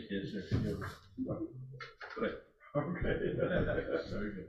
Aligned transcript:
Sir. 0.00 0.78
Okay. 2.74 3.14
Good. 3.36 4.48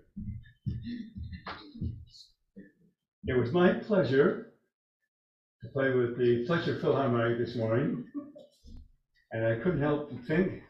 It 3.25 3.33
was 3.33 3.51
my 3.51 3.71
pleasure 3.71 4.53
to 5.61 5.69
play 5.69 5.89
with 5.89 6.17
the 6.17 6.45
Fletcher 6.45 6.79
Philharmonic 6.79 7.37
this 7.37 7.55
morning. 7.55 8.05
And 9.31 9.45
I 9.45 9.55
couldn't 9.55 9.81
help 9.81 10.09
but 10.09 10.23
think 10.27 10.61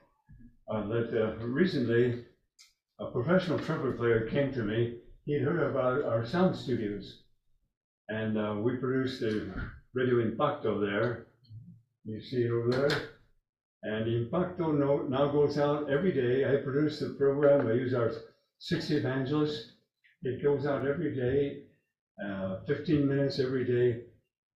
uh, 0.70 0.88
that 0.88 1.10
uh, 1.14 1.46
recently, 1.46 2.26
a 3.00 3.06
professional 3.08 3.60
trumpet 3.60 3.98
player 3.98 4.28
came 4.30 4.52
to 4.54 4.64
me. 4.64 4.98
He'd 5.26 5.42
heard 5.42 5.60
about 5.60 6.04
our 6.04 6.26
sound 6.26 6.56
studios. 6.56 7.22
And 8.10 8.38
uh, 8.38 8.56
we 8.62 8.78
produced 8.78 9.20
the 9.20 9.54
Radio 9.94 10.20
Impacto 10.20 10.80
there. 10.80 11.28
You 12.06 12.22
see 12.22 12.44
it 12.44 12.52
over 12.52 12.70
there? 12.70 13.13
And 13.84 14.08
Impacto 14.08 14.72
no- 14.72 15.04
now 15.04 15.32
goes 15.32 15.58
out 15.58 15.90
every 15.90 16.14
day. 16.14 16.46
I 16.46 16.58
produce 16.64 17.00
the 17.00 17.10
program. 17.18 17.68
I 17.68 17.74
use 17.74 17.94
our 17.94 18.12
60 18.60 18.96
evangelists. 18.98 19.74
It 20.24 20.42
goes 20.42 20.66
out 20.66 20.86
every 20.88 21.14
day 21.16 21.64
uh, 22.24 22.58
15 22.68 23.08
minutes 23.08 23.40
every 23.40 23.66
day 23.66 24.04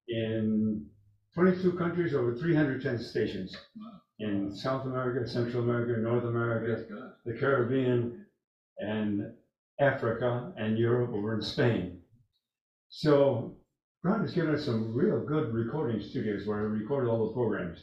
in 0.08 0.86
22 1.34 1.74
countries, 1.74 2.14
over 2.14 2.36
310 2.36 2.98
stations 3.00 3.56
Wow. 3.76 4.02
in 4.20 4.56
South 4.56 4.86
America, 4.86 5.28
Central 5.28 5.64
America, 5.64 6.00
North 6.00 6.24
America, 6.24 6.86
the 7.26 7.34
Caribbean, 7.34 8.26
and 8.80 9.34
Africa, 9.80 10.54
and 10.58 10.78
Europe, 10.78 11.12
over 11.14 11.36
in 11.36 11.42
Spain. 11.42 12.00
So 12.90 13.58
God 14.06 14.22
has 14.22 14.34
given 14.34 14.56
us 14.56 14.66
some 14.66 14.94
real 14.94 15.20
good 15.26 15.52
recording 15.54 16.02
studios 16.02 16.46
where 16.48 16.60
I 16.60 16.62
record 16.62 17.08
all 17.08 17.28
the 17.28 17.34
programs. 17.34 17.80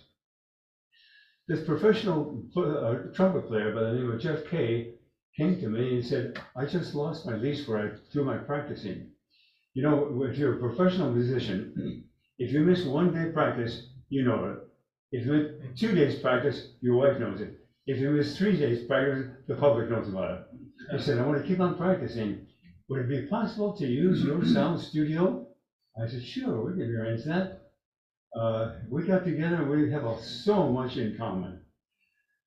This 1.47 1.65
professional 1.67 2.43
uh, 2.57 3.13
trumpet 3.15 3.49
player 3.49 3.75
by 3.75 3.83
the 3.83 3.93
name 3.93 4.11
of 4.11 4.21
Jeff 4.21 4.47
Kay 4.51 4.95
came 5.37 5.61
to 5.61 5.69
me 5.69 5.97
and 5.97 6.05
said, 6.05 6.41
I 6.57 6.65
just 6.65 6.95
lost 6.95 7.27
my 7.27 7.37
lease 7.37 7.69
where 7.69 7.87
I 7.87 7.91
do 8.15 8.25
my 8.25 8.39
practicing. 8.39 9.11
You 9.75 9.83
know, 9.83 10.23
if 10.23 10.39
you're 10.39 10.55
a 10.55 10.69
professional 10.69 11.13
musician, 11.13 12.05
if 12.39 12.51
you 12.51 12.61
miss 12.61 12.87
one 12.87 13.13
day 13.13 13.31
practice, 13.31 13.89
you 14.09 14.25
know 14.25 14.45
it. 14.53 14.59
If 15.13 15.27
you 15.27 15.33
miss 15.33 15.79
two 15.79 15.95
days 15.95 16.21
practice, 16.21 16.69
your 16.81 16.97
wife 16.97 17.21
knows 17.21 17.43
it. 17.43 17.59
If 17.87 17.99
you 17.99 18.11
miss 18.11 18.39
three 18.39 18.59
days 18.59 18.87
practice, 18.87 19.27
the 19.47 19.57
public 19.57 19.91
knows 19.91 20.09
about 20.09 20.31
it. 20.31 20.47
He 20.93 21.03
said, 21.03 21.19
I 21.19 21.27
want 21.27 21.43
to 21.43 21.47
keep 21.47 21.61
on 21.61 21.77
practicing. 21.77 22.47
Would 22.89 23.03
it 23.03 23.09
be 23.09 23.27
possible 23.29 23.77
to 23.77 23.87
use 23.87 24.23
your 24.25 24.43
sound 24.47 24.81
studio? 24.81 25.47
I 26.03 26.09
said, 26.09 26.25
sure, 26.25 26.65
we 26.65 26.73
can 26.73 26.97
arrange 26.97 27.25
that. 27.25 27.64
Uh, 28.39 28.73
we 28.91 29.07
got 29.07 29.25
together 29.25 29.57
and 29.57 29.71
we 29.71 29.91
have 29.93 30.05
so 30.21 30.69
much 30.69 30.97
in 30.97 31.17
common. 31.17 31.61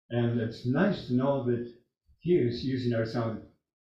And 0.09 0.39
it's 0.39 0.65
nice 0.65 1.07
to 1.07 1.13
know 1.13 1.45
that 1.45 1.71
he 2.19 2.35
is 2.35 2.63
using 2.63 2.93
our 2.93 3.05
sound. 3.05 3.41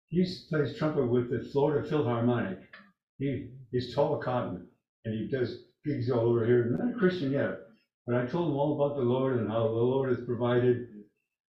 He 0.09 0.25
plays 0.49 0.77
trumpet 0.77 1.07
with 1.07 1.29
the 1.29 1.49
Florida 1.51 1.87
Philharmonic. 1.87 2.59
He, 3.17 3.49
he's 3.71 3.95
tall 3.95 4.17
cotton, 4.21 4.67
and 5.03 5.13
he 5.13 5.27
does 5.35 5.63
gigs 5.83 6.11
all 6.11 6.27
over 6.27 6.45
here, 6.45 6.65
not 6.65 6.95
a 6.95 6.97
Christian 6.97 7.31
yet. 7.31 7.59
But 8.05 8.15
I 8.15 8.25
told 8.25 8.51
him 8.51 8.57
all 8.57 8.75
about 8.75 8.97
the 8.97 9.03
Lord 9.03 9.37
and 9.37 9.49
how 9.49 9.63
the 9.63 9.73
Lord 9.73 10.09
has 10.15 10.25
provided. 10.25 10.87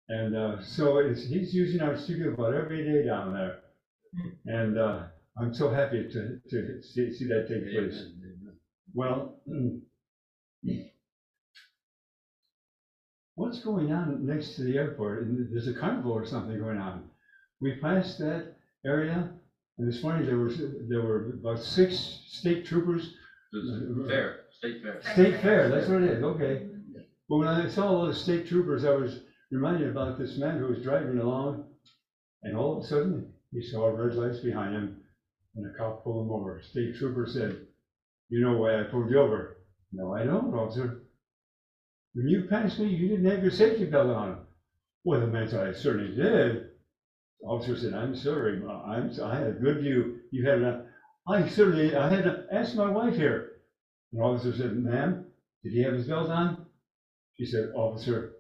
And, 0.09 0.37
uh, 0.37 0.63
so 0.63 0.99
it's, 0.99 1.27
he's 1.27 1.55
using 1.55 1.81
our 1.81 1.97
studio 1.97 2.33
about 2.33 2.55
every 2.55 2.85
day 2.85 3.07
down 3.07 3.33
there. 3.33 3.59
And, 4.47 4.79
uh, 4.79 5.03
I'm 5.37 5.53
so 5.53 5.69
happy 5.71 6.09
to, 6.13 6.39
to 6.51 6.83
see, 6.83 7.13
see 7.13 7.27
that 7.27 7.49
take 7.49 7.65
place. 7.65 8.07
Well, 8.95 9.41
what's 13.35 13.61
going 13.61 13.93
on 13.93 14.27
next 14.27 14.55
to 14.57 14.63
the 14.63 14.77
airport? 14.77 15.23
And 15.23 15.51
There's 15.51 15.69
a 15.69 15.73
carnival 15.73 16.13
or 16.13 16.25
something 16.25 16.59
going 16.59 16.79
on. 16.79 17.09
We 17.61 17.75
passed 17.75 18.19
that 18.19 18.55
area, 18.85 19.31
and 19.79 19.89
this 19.89 20.03
morning 20.03 20.27
there 20.27 20.39
was, 20.39 20.59
there 20.89 21.03
were 21.03 21.31
about 21.31 21.59
six 21.59 22.23
state 22.27 22.65
troopers. 22.67 23.15
Fair, 24.09 24.41
state 24.51 24.83
fair. 24.83 25.01
State 25.13 25.41
fair, 25.41 25.69
that's 25.69 25.89
what 25.89 26.03
it 26.03 26.11
is, 26.11 26.23
okay. 26.23 26.67
But 27.29 27.37
when 27.37 27.49
I 27.49 27.69
saw 27.69 27.89
all 27.89 28.07
those 28.07 28.23
state 28.23 28.47
troopers, 28.47 28.85
I 28.85 28.91
was 28.91 29.21
reminded 29.51 29.89
about 29.89 30.19
this 30.19 30.37
man 30.37 30.59
who 30.59 30.67
was 30.67 30.83
driving 30.83 31.19
along, 31.19 31.65
and 32.43 32.57
all 32.57 32.77
of 32.77 32.85
a 32.85 32.87
sudden, 32.87 33.33
he 33.53 33.63
saw 33.63 33.87
red 33.87 34.15
lights 34.15 34.41
behind 34.41 34.75
him, 34.75 34.97
and 35.55 35.65
a 35.65 35.79
cop 35.79 36.03
pulled 36.03 36.27
him 36.27 36.33
over. 36.33 36.61
State 36.61 36.97
trooper 36.97 37.27
said, 37.27 37.57
you 38.29 38.41
know 38.41 38.57
why 38.59 38.81
I 38.81 38.85
pulled 38.85 39.11
you 39.11 39.21
over? 39.21 39.59
No, 39.95 40.13
I 40.13 40.25
don't, 40.25 40.53
officer. 40.53 41.03
When 42.15 42.27
you 42.27 42.49
passed 42.49 42.81
me, 42.81 42.89
you 42.89 43.09
didn't 43.09 43.31
have 43.31 43.43
your 43.43 43.53
safety 43.53 43.85
belt 43.85 44.09
on. 44.09 44.39
Well, 45.05 45.21
the 45.21 45.29
man 45.29 45.49
said, 45.49 45.69
I 45.69 45.73
certainly 45.73 46.17
did. 46.17 46.71
The 47.41 47.47
Officer 47.47 47.77
said, 47.77 47.95
I'm 47.95 48.17
sorry, 48.17 48.61
I'm, 48.67 49.11
I 49.23 49.39
had 49.39 49.47
a 49.47 49.53
good 49.53 49.79
view. 49.79 50.19
You 50.33 50.49
had 50.49 50.63
a, 50.63 50.87
I 51.29 51.49
certainly, 51.49 51.95
I 51.95 52.09
had 52.09 52.25
to 52.25 52.45
ask 52.51 52.75
my 52.75 52.91
wife 52.91 53.15
here. 53.15 53.53
The 54.13 54.21
officer 54.21 54.55
said, 54.55 54.77
ma'am, 54.77 55.27
did 55.63 55.73
he 55.73 55.83
have 55.83 55.95
his 55.95 56.07
belt 56.07 56.31
on? 56.31 56.67
She 57.39 57.45
said, 57.45 57.71
officer, 57.75 58.33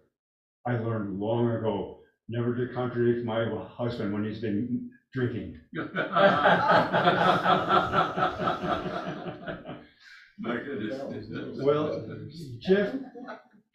I 0.66 0.76
learned 0.76 1.20
long 1.20 1.50
ago 1.50 1.98
never 2.28 2.54
to 2.54 2.72
contradict 2.74 3.24
my 3.24 3.44
husband 3.68 4.12
when 4.12 4.24
he's 4.24 4.40
been 4.40 4.90
drinking. 5.12 5.58
My 10.38 10.56
goodness. 10.56 11.28
Well, 11.62 12.06
Jeff 12.60 12.94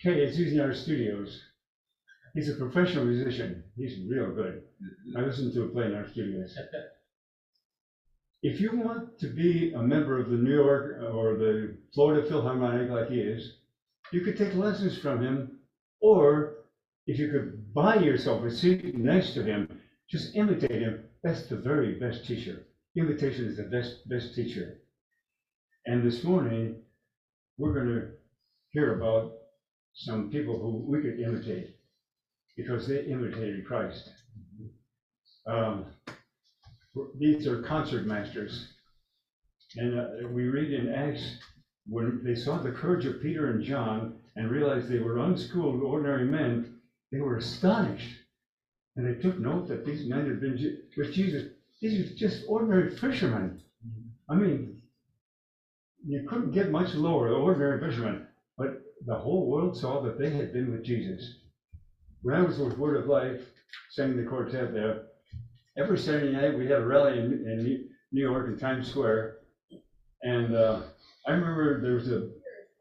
Kay 0.01 0.23
is 0.23 0.37
using 0.37 0.59
our 0.59 0.73
studios. 0.73 1.41
He's 2.33 2.49
a 2.49 2.55
professional 2.55 3.05
musician. 3.05 3.63
He's 3.75 4.09
real 4.09 4.31
good. 4.31 4.63
I 5.17 5.21
listen 5.21 5.53
to 5.53 5.63
him 5.63 5.71
play 5.71 5.85
in 5.85 5.95
our 5.95 6.07
studios. 6.09 6.57
If 8.41 8.61
you 8.61 8.77
want 8.77 9.19
to 9.19 9.27
be 9.27 9.73
a 9.73 9.81
member 9.81 10.19
of 10.19 10.29
the 10.29 10.37
New 10.37 10.53
York 10.53 11.01
or 11.13 11.35
the 11.35 11.77
Florida 11.93 12.27
Philharmonic 12.27 12.89
like 12.89 13.09
he 13.09 13.19
is, 13.19 13.57
you 14.11 14.21
could 14.21 14.37
take 14.37 14.53
lessons 14.55 14.97
from 14.97 15.21
him, 15.21 15.59
or 15.99 16.55
if 17.05 17.19
you 17.19 17.29
could 17.29 17.73
buy 17.73 17.95
yourself 17.95 18.43
a 18.43 18.51
seat 18.51 18.95
next 18.95 19.33
to 19.33 19.43
him, 19.43 19.81
just 20.09 20.35
imitate 20.35 20.81
him. 20.81 21.03
That's 21.23 21.47
the 21.47 21.57
very 21.57 21.99
best 21.99 22.25
teacher. 22.25 22.63
Imitation 22.95 23.45
is 23.45 23.57
the 23.57 23.63
best 23.63 24.07
best 24.07 24.33
teacher. 24.35 24.79
And 25.89 26.03
this 26.03 26.23
morning, 26.23 26.75
we're 27.57 27.73
going 27.73 27.87
to 27.87 28.09
hear 28.69 28.93
about 28.93 29.31
some 29.95 30.29
people 30.29 30.59
who 30.59 30.85
we 30.87 31.01
could 31.01 31.19
imitate 31.19 31.77
because 32.55 32.87
they 32.87 33.05
imitated 33.05 33.65
Christ. 33.65 34.07
Um, 35.47 35.85
these 37.17 37.47
are 37.47 37.63
concert 37.63 38.05
masters. 38.05 38.67
And 39.77 39.99
uh, 39.99 40.27
we 40.27 40.43
read 40.43 40.71
in 40.73 40.93
Acts 40.93 41.39
when 41.87 42.21
they 42.23 42.35
saw 42.35 42.59
the 42.59 42.71
courage 42.71 43.05
of 43.07 43.19
Peter 43.23 43.49
and 43.49 43.63
John 43.63 44.19
and 44.35 44.51
realized 44.51 44.89
they 44.89 44.99
were 44.99 45.17
unschooled, 45.17 45.81
ordinary 45.81 46.25
men, 46.25 46.81
they 47.11 47.19
were 47.19 47.37
astonished. 47.37 48.15
And 48.95 49.07
they 49.07 49.19
took 49.19 49.39
note 49.39 49.67
that 49.69 49.87
these 49.87 50.07
men 50.07 50.27
had 50.27 50.39
been 50.39 50.83
with 50.95 51.13
Jesus. 51.13 51.47
These 51.81 52.11
are 52.11 52.15
just 52.15 52.45
ordinary 52.47 52.95
fishermen. 52.95 53.63
I 54.29 54.35
mean, 54.35 54.78
you 56.05 56.25
couldn't 56.27 56.51
get 56.51 56.69
much 56.71 56.93
lower, 56.95 57.29
the 57.29 57.35
ordinary 57.35 57.79
fishermen. 57.79 58.27
But 58.57 58.81
the 59.05 59.15
whole 59.15 59.47
world 59.47 59.77
saw 59.77 60.01
that 60.01 60.17
they 60.17 60.29
had 60.29 60.53
been 60.53 60.71
with 60.71 60.83
Jesus. 60.83 61.35
When 62.21 62.35
I 62.35 62.41
was 62.41 62.57
with 62.59 62.77
Word 62.77 62.95
of 62.97 63.07
Life, 63.07 63.41
singing 63.89 64.17
the 64.17 64.23
quartet 64.23 64.73
there, 64.73 65.03
every 65.77 65.97
Saturday 65.97 66.31
night 66.31 66.57
we 66.57 66.65
had 66.67 66.79
a 66.79 66.85
rally 66.85 67.19
in, 67.19 67.25
in 67.45 67.63
New- 67.63 67.85
York 68.11 68.47
in 68.47 68.57
Times 68.57 68.87
Square. 68.87 69.35
And 70.23 70.53
uh, 70.55 70.81
I 71.27 71.31
remember 71.31 71.79
there 71.81 71.93
was 71.93 72.09
a, 72.09 72.27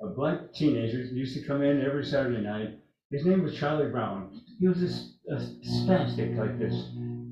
a 0.02 0.08
black 0.08 0.52
teenager 0.54 0.98
used 1.02 1.34
to 1.34 1.40
come 1.46 1.62
in 1.62 1.82
every 1.82 2.04
Saturday 2.04 2.40
night. 2.40 2.70
His 3.10 3.24
name 3.24 3.42
was 3.42 3.54
Charlie 3.54 3.90
Brown. 3.90 4.40
He 4.58 4.66
was 4.66 4.80
this 4.80 5.10
a 5.30 5.36
spastic 5.36 6.36
like 6.36 6.58
this. 6.58 6.74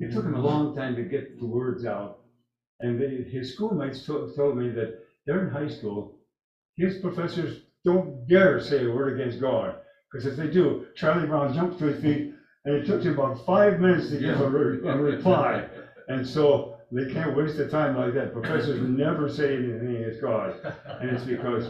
It 0.01 0.13
took 0.13 0.25
him 0.25 0.35
a 0.35 0.41
long 0.41 0.75
time 0.75 0.95
to 0.97 1.03
get 1.03 1.39
the 1.39 1.47
words 1.47 1.85
out. 1.87 2.19
And 2.81 3.01
they, 3.01 3.25
his 3.31 3.55
schoolmates 3.55 4.05
to- 4.07 4.31
told 4.37 4.57
me 4.59 4.69
that 4.71 4.99
they're 5.27 5.41
in 5.41 5.49
high 5.51 5.69
school. 5.69 6.13
His 6.77 6.97
professors 6.97 7.61
don't 7.85 8.27
dare 8.29 8.61
say 8.61 8.85
a 8.85 8.89
word 8.91 9.09
against 9.09 9.41
God, 9.41 9.75
because 10.11 10.27
if 10.27 10.37
they 10.37 10.49
do, 10.49 10.87
Charlie 10.97 11.27
Brown 11.27 11.53
jumps 11.53 11.77
to 11.79 11.87
his 11.87 12.01
feet, 12.01 12.33
and 12.65 12.75
it 12.75 12.87
took 12.87 13.03
him 13.03 13.15
about 13.15 13.47
five 13.47 13.81
minutes 13.81 14.09
to 14.11 14.19
give 14.19 14.41
a, 14.41 14.49
re- 14.49 14.89
a 14.89 14.97
reply. 14.97 15.65
And 16.09 16.27
so 16.27 16.77
they 16.93 17.05
can't 17.05 17.35
waste 17.35 17.57
the 17.57 17.67
time 17.67 17.97
like 17.97 18.13
that. 18.15 18.33
Professors 18.33 18.81
never 18.81 19.29
say 19.29 19.55
anything 19.57 19.97
against 19.97 20.21
God, 20.21 20.55
and 21.01 21.11
it's 21.11 21.25
because 21.25 21.69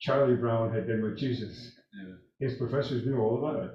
Charlie 0.00 0.34
Brown 0.34 0.70
had 0.70 0.86
been 0.86 1.00
with 1.02 1.16
Jesus. 1.16 1.72
His 2.40 2.54
professors 2.54 3.04
knew 3.04 3.18
all 3.18 3.36
about 3.36 3.64
it. 3.64 3.70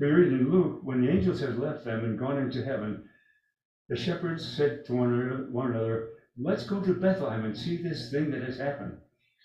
We 0.00 0.08
read 0.08 0.28
in 0.28 0.50
Luke, 0.50 0.80
when 0.82 1.00
the 1.00 1.10
angels 1.10 1.40
had 1.40 1.56
left 1.56 1.84
them 1.84 2.04
and 2.04 2.18
gone 2.18 2.38
into 2.38 2.62
heaven, 2.62 2.96
the 3.88 3.96
shepherds 3.96 4.44
said 4.46 4.84
to 4.86 4.94
one 4.94 5.12
another, 5.12 5.44
one 5.50 5.66
another, 5.68 6.04
Let's 6.42 6.64
go 6.64 6.80
to 6.80 6.94
Bethlehem 6.94 7.44
and 7.44 7.54
see 7.54 7.76
this 7.76 8.10
thing 8.10 8.30
that 8.30 8.42
has 8.42 8.56
happened, 8.56 8.96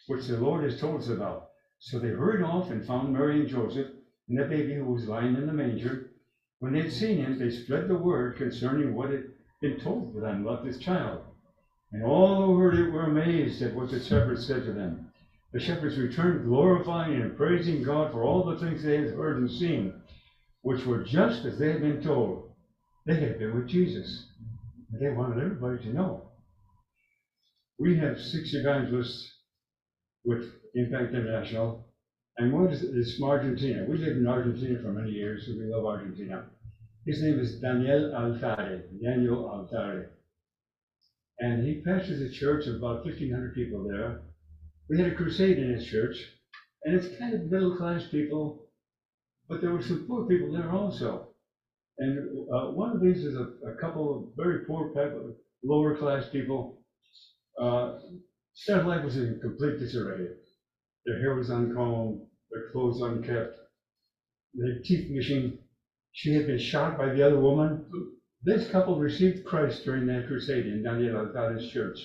which 0.07 0.27
the 0.27 0.38
Lord 0.38 0.63
has 0.63 0.80
told 0.80 1.01
us 1.01 1.09
about. 1.09 1.50
So 1.80 2.00
they 2.00 2.07
hurried 2.07 2.42
off 2.42 2.71
and 2.71 2.88
found 2.88 3.12
Mary 3.12 3.42
and 3.42 3.50
Joseph 3.50 3.88
and 4.30 4.39
the 4.39 4.45
baby 4.45 4.75
who 4.75 4.86
was 4.86 5.06
lying 5.06 5.36
in 5.36 5.45
the 5.45 5.51
manger. 5.51 6.12
When 6.59 6.71
they 6.71 6.83
had 6.83 6.94
seen 6.94 7.18
him, 7.18 7.38
they 7.38 7.50
spread 7.50 7.89
the 7.89 7.97
word 7.97 8.38
concerning 8.38 8.95
what 8.95 9.09
had 9.09 9.25
been 9.59 9.77
told 9.77 10.13
to 10.13 10.21
them 10.21 10.47
about 10.47 10.63
this 10.63 10.77
child. 10.77 11.21
And 11.92 12.01
all 12.01 12.45
who 12.45 12.57
heard 12.57 12.80
it 12.80 12.92
were 12.92 13.07
amazed 13.07 13.62
at 13.62 13.75
what 13.75 13.91
the 13.91 14.00
shepherds 14.00 14.48
said 14.48 14.63
to 14.63 14.71
them. 14.71 15.12
The 15.51 15.59
shepherds 15.59 15.98
returned 15.98 16.45
glorifying 16.45 17.21
and 17.21 17.36
praising 17.36 17.83
God 17.83 18.13
for 18.13 18.24
all 18.24 18.45
the 18.45 18.57
things 18.57 18.83
they 18.83 19.00
had 19.00 19.09
heard 19.09 19.38
and 19.38 19.51
seen, 19.51 19.94
which 20.62 20.86
were 20.86 21.03
just 21.03 21.44
as 21.44 21.57
they 21.57 21.74
had 21.74 21.81
been 21.81 22.01
told. 22.01 22.51
They 23.06 23.19
had 23.19 23.38
been 23.38 23.53
with 23.53 23.68
Jesus. 23.68 24.27
And 24.94 25.01
they 25.01 25.09
wanted 25.09 25.44
everybody 25.44 25.83
to 25.83 25.94
know. 25.94 26.25
We 27.77 27.98
have 27.98 28.19
six 28.19 28.54
evangelists 28.54 29.30
with 30.24 30.45
Impact 30.75 31.13
International, 31.13 31.86
and 32.38 32.54
one 32.54 32.69
is, 32.69 32.81
is 32.83 33.18
from 33.18 33.30
Argentina. 33.30 33.86
We 33.88 33.98
lived 33.98 34.18
in 34.18 34.27
Argentina 34.27 34.80
for 34.81 34.94
many 34.94 35.12
years, 35.12 35.45
so 35.45 35.54
we 35.57 35.66
love 35.66 35.86
Argentina. 35.86 36.45
His 37.06 37.22
name 37.22 37.39
is 37.39 37.60
Daniel 37.60 38.16
Altare, 38.16 38.83
Daniel 39.04 39.50
Altare. 39.50 40.10
And 41.39 41.68
he 41.68 41.81
pastors 41.81 42.22
a 42.22 42.33
church 42.33 42.66
of 42.68 42.75
about 42.75 43.04
1,500 43.04 43.54
people 43.54 43.83
there. 43.83 44.22
We 44.89 44.98
had 44.98 45.12
a 45.12 45.16
crusade 45.16 45.57
in 45.57 45.74
his 45.74 45.86
church, 45.86 46.16
and 46.86 46.95
it's 46.95 47.18
kind 47.19 47.33
of 47.33 47.51
middle 47.51 47.75
class 47.75 48.07
people, 48.10 48.69
but 49.50 49.60
there 49.62 49.72
were 49.72 49.81
some 49.81 50.06
poor 50.07 50.25
people 50.27 50.54
there 50.54 50.72
also. 50.72 51.27
And 51.98 52.48
uh, 52.50 52.72
one 52.72 52.92
of 52.92 53.01
these 53.01 53.24
is 53.24 53.36
a, 53.36 53.48
a 53.68 53.75
couple 53.81 54.16
of 54.16 54.24
very 54.38 54.66
poor, 54.66 54.89
people, 54.89 55.36
lower 55.63 55.98
class 55.98 56.30
people. 56.31 56.81
Uh, 57.60 58.00
their 58.68 58.84
life 58.84 59.04
was 59.04 59.18
in 59.18 59.40
complete 59.42 59.80
disarray. 59.80 60.28
Their 61.06 61.19
hair 61.19 61.36
was 61.36 61.50
uncombed, 61.52 62.22
their 62.52 62.72
clothes 62.72 63.02
unkept, 63.02 63.57
their 64.54 64.80
teeth 64.84 65.12
missing. 65.12 65.60
She 66.13 66.34
had 66.34 66.48
been 66.48 66.60
shot 66.60 66.98
by 66.98 67.13
the 67.13 67.24
other 67.24 67.40
woman. 67.40 67.86
This 68.44 68.69
couple 68.69 69.00
received 69.00 69.46
Christ 69.46 69.84
during 69.84 70.07
that 70.07 70.28
crusade 70.28 70.66
in 70.66 70.84
Daniel 70.84 71.18
Altare's 71.18 71.72
church. 71.72 72.00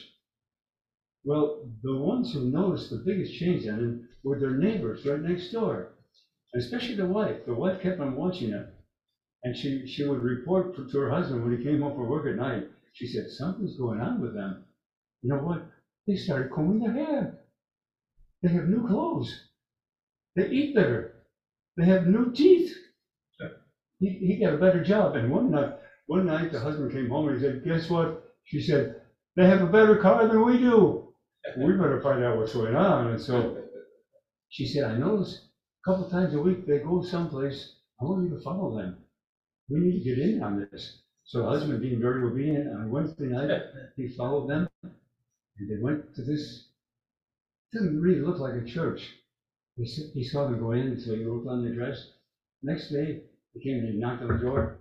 Well, 1.24 1.70
the 1.82 1.96
ones 1.96 2.32
who 2.32 2.50
noticed 2.50 2.90
the 2.90 3.02
biggest 3.04 3.34
change 3.34 3.64
in 3.64 3.74
him 3.78 4.08
were 4.24 4.38
their 4.38 4.56
neighbors 4.56 5.04
right 5.04 5.20
next 5.20 5.52
door, 5.52 5.92
especially 6.54 6.96
the 6.96 7.06
wife. 7.06 7.44
The 7.46 7.54
wife 7.54 7.82
kept 7.82 8.00
on 8.00 8.16
watching 8.16 8.50
him. 8.50 8.68
And 9.42 9.56
she, 9.56 9.86
she 9.86 10.06
would 10.06 10.22
report 10.22 10.76
to 10.76 10.98
her 10.98 11.10
husband 11.10 11.42
when 11.44 11.56
he 11.56 11.64
came 11.64 11.80
home 11.80 11.94
from 11.94 12.08
work 12.08 12.26
at 12.26 12.36
night. 12.36 12.68
She 12.92 13.06
said, 13.06 13.30
Something's 13.30 13.78
going 13.78 14.00
on 14.00 14.20
with 14.20 14.34
them. 14.34 14.64
You 15.22 15.34
know 15.34 15.42
what? 15.42 15.66
They 16.06 16.16
started 16.16 16.50
combing 16.50 16.80
their 16.80 16.92
hair. 16.92 17.40
They 18.42 18.50
have 18.50 18.68
new 18.68 18.86
clothes. 18.86 19.48
They 20.36 20.48
eat 20.48 20.74
better. 20.74 21.14
They 21.76 21.86
have 21.86 22.06
new 22.06 22.32
teeth. 22.32 22.74
He, 23.98 24.08
he 24.08 24.44
got 24.44 24.54
a 24.54 24.58
better 24.58 24.82
job. 24.82 25.16
And 25.16 25.30
one 25.30 25.50
night, 25.50 25.74
one 26.06 26.26
night 26.26 26.52
the 26.52 26.60
husband 26.60 26.92
came 26.92 27.10
home 27.10 27.28
and 27.28 27.38
he 27.38 27.44
said, 27.44 27.64
Guess 27.64 27.90
what? 27.90 28.34
She 28.44 28.60
said, 28.60 29.02
They 29.36 29.46
have 29.46 29.60
a 29.60 29.66
better 29.66 29.96
car 29.96 30.26
than 30.26 30.44
we 30.44 30.58
do. 30.58 31.06
We 31.58 31.72
better 31.72 32.02
find 32.02 32.22
out 32.22 32.36
what's 32.36 32.52
going 32.52 32.76
on. 32.76 33.12
And 33.12 33.20
so 33.20 33.56
she 34.50 34.66
said, 34.66 34.84
I 34.84 34.96
notice 34.96 35.48
a 35.82 35.90
couple 35.90 36.10
times 36.10 36.34
a 36.34 36.40
week 36.40 36.66
they 36.66 36.78
go 36.78 37.02
someplace. 37.02 37.76
I 38.00 38.04
want 38.04 38.28
you 38.28 38.36
to 38.36 38.42
follow 38.42 38.76
them. 38.76 38.98
We 39.70 39.80
need 39.80 40.02
to 40.02 40.04
get 40.04 40.18
in 40.18 40.42
on 40.42 40.68
this. 40.70 41.02
So 41.24 41.42
the 41.42 41.48
husband 41.48 41.80
being 41.80 42.00
very 42.00 42.24
obedient 42.24 42.68
on 42.68 42.90
Wednesday 42.90 43.26
night, 43.26 43.50
he 43.96 44.08
followed 44.08 44.50
them. 44.50 44.68
And 45.60 45.70
they 45.70 45.76
went 45.82 46.14
to 46.16 46.22
this, 46.22 46.64
didn't 47.72 48.00
really 48.00 48.20
look 48.20 48.40
like 48.40 48.54
a 48.54 48.62
church. 48.64 49.10
He, 49.76 49.84
he 50.14 50.24
saw 50.24 50.44
them 50.44 50.58
go 50.58 50.72
in, 50.72 50.98
so 50.98 51.14
he 51.14 51.24
wrote 51.24 51.44
down 51.44 51.62
the 51.62 51.70
address. 51.70 52.06
Next 52.62 52.90
day, 52.90 53.20
he 53.54 53.60
came 53.60 53.78
and 53.80 53.88
he 53.94 53.98
knocked 54.00 54.22
on 54.22 54.28
the 54.28 54.38
door, 54.38 54.76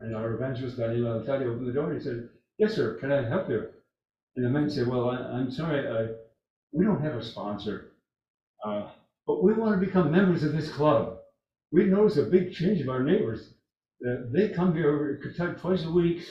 and 0.00 0.14
our 0.16 0.32
evangelist, 0.32 0.76
got 0.78 0.90
in, 0.90 1.02
Daniel 1.02 1.20
Altare, 1.20 1.48
opened 1.48 1.68
the 1.68 1.72
door, 1.72 1.90
and 1.90 1.94
he 1.94 2.04
said, 2.04 2.24
yes, 2.58 2.74
sir, 2.74 2.94
can 3.00 3.12
I 3.12 3.22
help 3.28 3.48
you? 3.48 3.64
And 4.36 4.44
the 4.44 4.50
man 4.50 4.68
said, 4.70 4.86
well, 4.86 5.08
I, 5.10 5.16
I'm 5.16 5.50
sorry, 5.50 5.86
I, 5.86 6.12
we 6.72 6.84
don't 6.84 7.00
have 7.00 7.14
a 7.16 7.22
sponsor, 7.22 7.82
uh, 8.64 8.84
but 9.26 9.42
we 9.42 9.54
want 9.54 9.72
to 9.78 9.86
become 9.86 10.10
members 10.10 10.44
of 10.44 10.52
this 10.52 10.68
club. 10.68 11.16
We 11.72 11.84
noticed 11.84 12.18
a 12.18 12.22
big 12.22 12.52
change 12.52 12.80
of 12.80 12.88
our 12.88 13.00
neighbors. 13.02 13.50
Uh, 14.06 14.16
they 14.32 14.48
come 14.48 14.74
here 14.74 15.18
twice 15.60 15.84
a 15.84 15.90
week, 15.90 16.22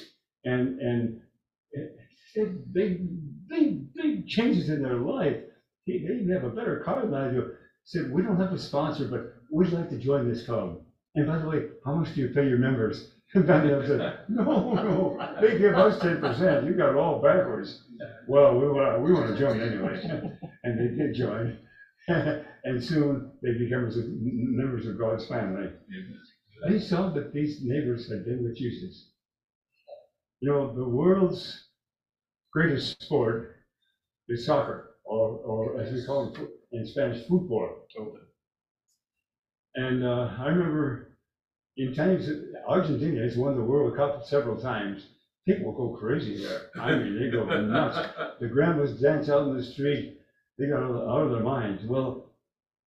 and, 0.46 0.80
and 0.80 1.22
it- 1.72 1.96
big, 2.74 3.08
big, 3.50 3.94
big 3.94 4.28
changes 4.28 4.70
in 4.70 4.82
their 4.82 4.98
life. 4.98 5.38
They 5.88 5.94
even 5.94 6.30
have 6.32 6.44
a 6.44 6.50
better 6.50 6.82
car 6.86 7.02
than 7.02 7.14
I 7.14 7.32
do. 7.32 7.52
Said, 7.84 8.12
we 8.12 8.22
don't 8.22 8.40
have 8.40 8.54
a 8.54 8.60
sponsor, 8.60 9.08
but 9.08 9.34
we'd 9.52 9.74
like 9.74 9.90
to 9.90 9.98
join 9.98 10.30
this 10.30 10.46
club. 10.46 10.80
And 11.16 11.28
by 11.28 11.40
the 11.40 11.50
way, 11.50 11.66
how 11.86 11.96
much 11.96 12.14
do 12.14 12.22
you 12.22 12.30
pay 12.30 12.48
your 12.48 12.60
members? 12.60 13.12
And 13.36 13.46
Daniel 13.46 13.84
said, 13.86 14.22
no, 14.28 14.74
no, 14.74 15.38
they 15.40 15.60
give 15.60 15.76
us 15.76 16.02
ten 16.02 16.20
percent. 16.20 16.66
You 16.66 16.74
got 16.74 16.90
it 16.90 16.96
all 16.96 17.22
backwards. 17.22 17.84
Well, 18.28 18.60
we 18.60 18.68
want, 18.68 19.04
we 19.04 19.14
want 19.14 19.28
to 19.28 19.40
join 19.40 19.62
anyway. 19.62 20.02
And 20.64 20.80
they 20.80 20.96
did 20.96 21.16
join. 21.16 21.60
And 22.64 22.84
soon 22.84 23.32
they 23.44 23.52
became 23.54 23.88
members 24.58 24.88
of 24.88 24.98
God's 24.98 25.28
family. 25.28 25.70
They 26.68 26.80
saw 26.80 27.12
that 27.12 27.32
these 27.32 27.60
neighbors 27.62 28.10
had 28.10 28.26
been 28.26 28.44
with 28.44 28.58
Jesus. 28.58 29.12
You 30.42 30.50
know, 30.52 30.76
the 30.76 30.90
world's 30.90 31.69
greatest 32.52 33.02
sport 33.02 33.56
is 34.28 34.46
soccer, 34.46 34.96
or, 35.04 35.40
or 35.40 35.82
as 35.82 35.92
we 35.94 36.06
call 36.06 36.34
it 36.34 36.50
in 36.72 36.86
Spanish, 36.86 37.28
football. 37.28 37.86
And 39.76 40.04
uh, 40.04 40.32
I 40.40 40.48
remember 40.48 41.10
in 41.78 41.96
times, 41.96 42.30
Argentina 42.68 43.22
has 43.22 43.38
won 43.38 43.56
the 43.56 43.64
World 43.64 43.96
Cup 43.96 44.26
several 44.26 44.60
times. 44.60 45.06
People 45.48 45.72
go 45.72 45.98
crazy 45.98 46.44
there. 46.44 46.70
I 46.76 46.96
mean, 46.96 47.18
they 47.18 47.32
go 47.32 47.46
nuts. 47.46 47.98
The 48.40 48.48
grandmas 48.48 49.00
dance 49.00 49.30
out 49.30 49.48
in 49.48 49.56
the 49.56 49.64
street. 49.64 50.20
They 50.58 50.68
got 50.68 50.84
out 50.84 51.22
of 51.22 51.32
their 51.32 51.44
minds. 51.44 51.86
Well, 51.86 52.32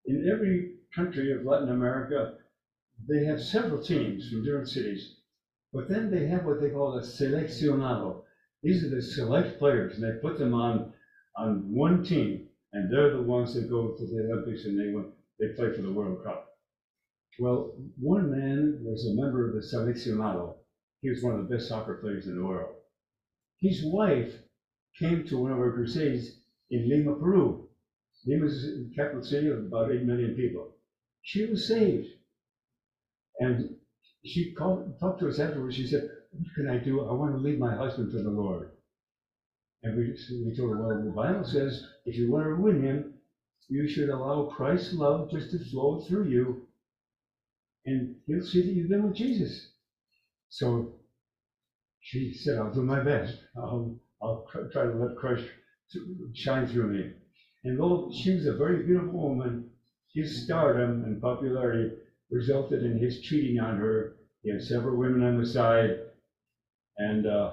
in 0.05 0.29
every 0.31 0.75
country 0.95 1.33
of 1.33 1.45
Latin 1.45 1.71
America, 1.71 2.35
they 3.09 3.25
have 3.25 3.43
several 3.43 3.83
teams 3.83 4.29
from 4.29 4.45
different 4.45 4.69
cities. 4.69 5.15
But 5.73 5.89
then 5.89 6.11
they 6.11 6.27
have 6.27 6.45
what 6.45 6.61
they 6.61 6.69
call 6.69 6.99
a 6.99 7.01
seleccionado. 7.01 8.23
These 8.63 8.83
are 8.83 8.89
the 8.89 9.01
select 9.03 9.59
players, 9.59 9.95
and 9.95 10.03
they 10.03 10.13
put 10.19 10.37
them 10.37 10.55
on, 10.55 10.91
on 11.37 11.73
one 11.73 12.03
team, 12.03 12.47
and 12.73 12.91
they're 12.91 13.11
the 13.11 13.21
ones 13.21 13.53
that 13.55 13.69
go 13.69 13.91
to 13.93 14.05
the 14.07 14.21
Olympics 14.21 14.65
and 14.65 14.79
they, 14.79 14.89
win- 14.89 15.11
they 15.39 15.49
play 15.49 15.69
for 15.69 15.83
the 15.83 15.91
World 15.91 16.23
Cup. 16.23 16.47
Well, 17.39 17.73
one 17.97 18.31
man 18.31 18.83
was 18.83 19.05
a 19.05 19.11
member 19.11 19.45
of 19.45 19.53
the 19.53 19.59
seleccionado. 19.61 20.55
He 21.03 21.11
was 21.11 21.23
one 21.23 21.35
of 21.35 21.39
the 21.39 21.55
best 21.55 21.67
soccer 21.69 21.93
players 21.95 22.27
in 22.27 22.35
the 22.37 22.43
world. 22.43 22.73
His 23.61 23.83
wife 23.83 24.39
came 24.99 25.25
to 25.27 25.37
one 25.39 25.51
of 25.51 25.59
our 25.59 25.71
crusades 25.71 26.31
in 26.71 26.89
Lima, 26.89 27.13
Peru. 27.15 27.67
Lima 28.27 28.45
is 28.47 28.65
a 28.65 28.85
capital 28.95 29.23
city 29.23 29.47
of 29.47 29.59
about 29.61 29.91
8 29.91 30.03
million 30.05 30.35
people. 30.35 30.71
She 31.23 31.43
was 31.45 31.67
saved. 31.67 32.09
And 33.41 33.75
she 34.25 34.53
called, 34.53 34.99
talked 34.99 35.19
to 35.21 35.29
us 35.29 35.39
afterwards. 35.39 35.75
She 35.75 35.85
said, 35.85 36.09
What 36.33 36.55
can 36.55 36.69
I 36.69 36.79
do? 36.79 37.07
I 37.09 37.13
want 37.13 37.33
to 37.33 37.39
lead 37.39 37.59
my 37.59 37.75
husband 37.75 38.11
to 38.13 38.23
the 38.23 38.31
Lord. 38.31 38.71
And 39.83 39.97
we, 39.97 40.15
we 40.45 40.57
told 40.57 40.71
her, 40.71 40.83
Well, 40.83 41.03
the 41.05 41.11
Bible 41.11 41.45
says 41.45 41.85
if 42.07 42.17
you 42.17 42.31
want 42.31 42.47
to 42.47 42.63
win 42.63 42.83
him, 42.83 43.15
you 43.69 43.89
should 43.89 44.11
allow 44.11 44.45
Christ's 44.45 44.95
love 44.95 45.31
just 45.31 45.51
to 45.51 45.59
flow 45.71 46.01
through 46.01 46.29
you. 46.29 46.63
And 47.87 48.17
he'll 48.27 48.43
see 48.45 48.63
that 48.63 48.73
you've 48.73 48.89
been 48.89 49.05
with 49.05 49.17
Jesus. 49.17 49.69
So 50.49 50.95
she 52.01 52.33
said, 52.35 52.59
I'll 52.59 52.73
do 52.73 52.83
my 52.83 53.01
best. 53.01 53.37
I'll, 53.57 53.97
I'll 54.23 54.47
try 54.73 54.85
to 54.85 54.95
let 54.95 55.17
Christ 55.17 55.45
shine 56.35 56.67
through 56.67 56.89
me. 56.89 57.13
And 57.65 57.79
though 57.79 58.11
she 58.13 58.35
was 58.35 58.47
a 58.47 58.53
very 58.53 58.85
beautiful 58.85 59.29
woman, 59.29 59.71
his 60.15 60.45
stardom 60.45 61.05
and 61.05 61.21
popularity 61.21 61.97
resulted 62.31 62.83
in 62.83 62.99
his 62.99 63.21
cheating 63.21 63.61
on 63.61 63.77
her. 63.77 64.15
He 64.43 64.51
had 64.51 64.63
several 64.63 64.97
women 64.97 65.23
on 65.23 65.39
the 65.39 65.47
side, 65.47 66.01
and 67.03 67.27
uh, 67.27 67.51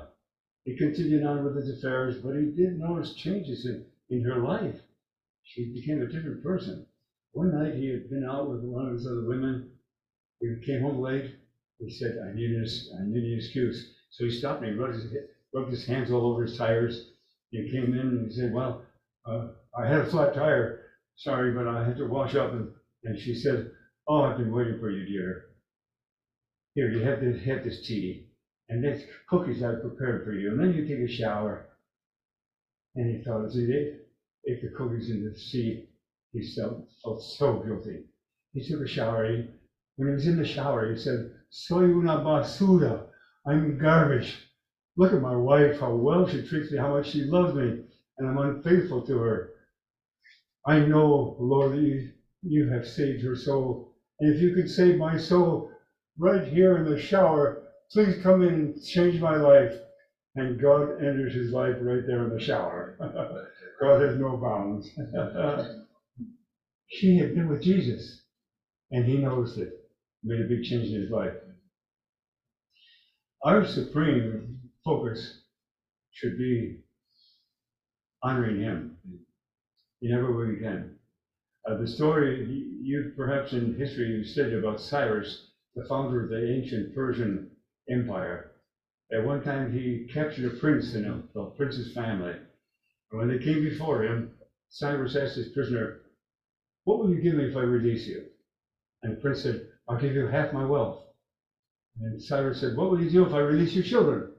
he 0.65 0.77
continued 0.77 1.25
on 1.25 1.43
with 1.43 1.55
his 1.55 1.77
affairs, 1.77 2.17
but 2.23 2.35
he 2.35 2.45
did 2.45 2.79
notice 2.79 3.15
changes 3.15 3.65
in, 3.65 3.85
in 4.09 4.23
her 4.23 4.37
life. 4.37 4.75
She 5.43 5.73
became 5.73 6.01
a 6.01 6.07
different 6.07 6.43
person. 6.43 6.85
One 7.31 7.51
night 7.51 7.75
he 7.75 7.87
had 7.87 8.09
been 8.09 8.25
out 8.25 8.49
with 8.49 8.61
one 8.61 8.87
of 8.87 8.93
his 8.93 9.07
other 9.07 9.25
women. 9.25 9.71
He 10.39 10.55
came 10.65 10.81
home 10.81 11.01
late. 11.01 11.35
He 11.79 11.89
said, 11.89 12.17
I 12.23 12.35
need 12.35 12.51
an, 12.51 12.67
I 12.99 13.03
need 13.05 13.23
an 13.23 13.37
excuse. 13.37 13.91
So 14.11 14.25
he 14.25 14.29
stopped 14.29 14.61
me, 14.61 14.71
rubbed 14.71 14.93
his, 14.93 15.05
rubbed 15.53 15.71
his 15.71 15.85
hands 15.85 16.11
all 16.11 16.25
over 16.25 16.43
his 16.43 16.57
tires. 16.57 17.01
He 17.51 17.71
came 17.71 17.93
in 17.93 17.99
and 17.99 18.29
he 18.29 18.35
said, 18.35 18.53
well, 18.53 18.83
uh, 19.25 19.47
I 19.77 19.87
had 19.87 20.01
a 20.01 20.09
flat 20.09 20.33
tire. 20.33 20.81
Sorry, 21.15 21.51
but 21.51 21.67
I 21.67 21.83
had 21.83 21.97
to 21.97 22.05
wash 22.05 22.35
up. 22.35 22.53
And, 22.53 22.71
and 23.03 23.19
she 23.19 23.33
said, 23.33 23.71
oh, 24.07 24.21
I've 24.21 24.37
been 24.37 24.51
waiting 24.51 24.79
for 24.79 24.89
you, 24.89 25.05
dear. 25.05 25.45
Here, 26.75 26.91
you 26.91 27.03
have 27.03 27.19
this, 27.21 27.43
have 27.45 27.63
this 27.63 27.87
tea. 27.87 28.28
And 28.69 28.83
there's 28.83 29.03
cookies 29.27 29.63
I've 29.63 29.81
prepared 29.81 30.23
for 30.23 30.33
you. 30.33 30.51
And 30.51 30.59
then 30.59 30.73
you 30.73 30.87
take 30.87 30.99
a 30.99 31.11
shower. 31.11 31.65
And 32.95 33.09
he 33.09 33.23
thought, 33.23 33.45
as 33.45 33.55
he 33.55 33.73
ate, 33.73 34.01
ate 34.47 34.61
the 34.61 34.69
cookies 34.77 35.09
in 35.09 35.25
the 35.25 35.37
sea, 35.37 35.89
he 36.33 36.47
felt, 36.55 36.87
felt 37.03 37.23
so 37.23 37.59
guilty. 37.59 38.05
He 38.53 38.67
took 38.67 38.81
a 38.81 38.87
shower, 38.87 39.25
he 39.29 39.47
When 39.95 40.09
he 40.09 40.13
was 40.13 40.27
in 40.27 40.37
the 40.37 40.45
shower, 40.45 40.89
he 40.89 40.97
said, 40.97 41.31
Soy 41.49 41.85
una 41.85 42.17
basura. 42.17 43.07
I'm 43.45 43.77
garbage. 43.77 44.37
Look 44.97 45.13
at 45.13 45.21
my 45.21 45.35
wife, 45.35 45.79
how 45.79 45.95
well 45.95 46.27
she 46.27 46.43
treats 46.45 46.71
me, 46.71 46.77
how 46.77 46.89
much 46.89 47.09
she 47.09 47.23
loves 47.23 47.55
me, 47.55 47.83
and 48.17 48.27
I'm 48.27 48.37
unfaithful 48.37 49.05
to 49.05 49.17
her. 49.17 49.51
I 50.65 50.79
know, 50.79 51.35
Lord, 51.39 51.71
that 51.71 51.81
you, 51.81 52.11
you 52.43 52.67
have 52.69 52.87
saved 52.87 53.23
her 53.23 53.35
soul. 53.35 53.95
And 54.19 54.33
if 54.35 54.41
you 54.41 54.53
could 54.53 54.69
save 54.69 54.97
my 54.97 55.17
soul 55.17 55.71
right 56.17 56.43
here 56.43 56.77
in 56.77 56.85
the 56.85 56.99
shower, 56.99 57.68
please 57.91 58.21
come 58.21 58.41
in 58.41 58.53
and 58.53 58.83
change 58.83 59.19
my 59.19 59.35
life. 59.35 59.73
And 60.35 60.61
God 60.61 61.01
enters 61.01 61.33
his 61.33 61.51
life 61.51 61.75
right 61.81 62.05
there 62.05 62.23
in 62.23 62.29
the 62.29 62.39
shower. 62.39 62.95
God 63.81 64.01
has 64.01 64.15
no 64.17 64.37
bounds. 64.37 64.87
she 66.87 67.17
had 67.17 67.33
been 67.33 67.47
with 67.47 67.63
Jesus, 67.63 68.21
and 68.91 69.05
he 69.05 69.17
knows 69.17 69.57
it. 69.57 69.73
Made 70.23 70.41
a 70.41 70.43
big 70.43 70.63
change 70.63 70.89
in 70.89 71.01
his 71.01 71.09
life. 71.09 71.33
Our 73.43 73.65
supreme 73.65 74.59
focus 74.83 75.41
should 76.11 76.37
be 76.37 76.77
honoring 78.21 78.59
him 78.59 78.97
in 80.01 80.11
every 80.11 80.35
way 80.35 80.53
we 80.53 80.59
can. 80.59 80.95
Uh, 81.67 81.75
the 81.75 81.87
story 81.87 82.65
you 82.81 83.13
perhaps 83.15 83.53
in 83.53 83.75
history 83.77 84.07
you 84.07 84.23
studied 84.23 84.55
about 84.55 84.79
Cyrus, 84.79 85.47
the 85.75 85.85
founder 85.85 86.23
of 86.23 86.29
the 86.29 86.51
ancient 86.51 86.93
Persian 86.93 87.48
Empire. 87.89 88.51
At 89.11 89.25
one 89.25 89.43
time 89.43 89.71
he 89.71 90.07
captured 90.13 90.53
a 90.53 90.57
prince 90.59 90.93
and 90.93 91.05
a, 91.35 91.39
a 91.39 91.51
prince's 91.51 91.93
family. 91.93 92.33
And 93.11 93.19
when 93.19 93.27
they 93.27 93.43
came 93.43 93.61
before 93.63 94.03
him, 94.03 94.31
Cyrus 94.69 95.15
asked 95.15 95.35
his 95.35 95.49
prisoner, 95.49 96.01
What 96.85 96.99
will 96.99 97.09
you 97.09 97.21
give 97.21 97.35
me 97.35 97.45
if 97.45 97.55
I 97.55 97.61
release 97.61 98.07
you? 98.07 98.25
And 99.03 99.17
the 99.17 99.21
prince 99.21 99.41
said, 99.43 99.67
I'll 99.87 99.99
give 99.99 100.13
you 100.13 100.27
half 100.27 100.53
my 100.53 100.65
wealth. 100.65 101.01
And 102.01 102.21
Cyrus 102.21 102.61
said, 102.61 102.77
What 102.77 102.91
will 102.91 103.01
you 103.01 103.09
do 103.09 103.25
if 103.25 103.33
I 103.33 103.39
release 103.39 103.73
your 103.73 103.83
children? 103.83 104.31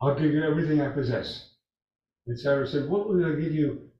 I'll 0.00 0.18
give 0.18 0.32
you 0.32 0.44
everything 0.44 0.80
I 0.80 0.90
possess. 0.90 1.50
And 2.26 2.38
Cyrus 2.38 2.72
said, 2.72 2.88
What 2.88 3.08
will 3.08 3.24
I 3.24 3.40
give 3.40 3.52
you? 3.52 3.90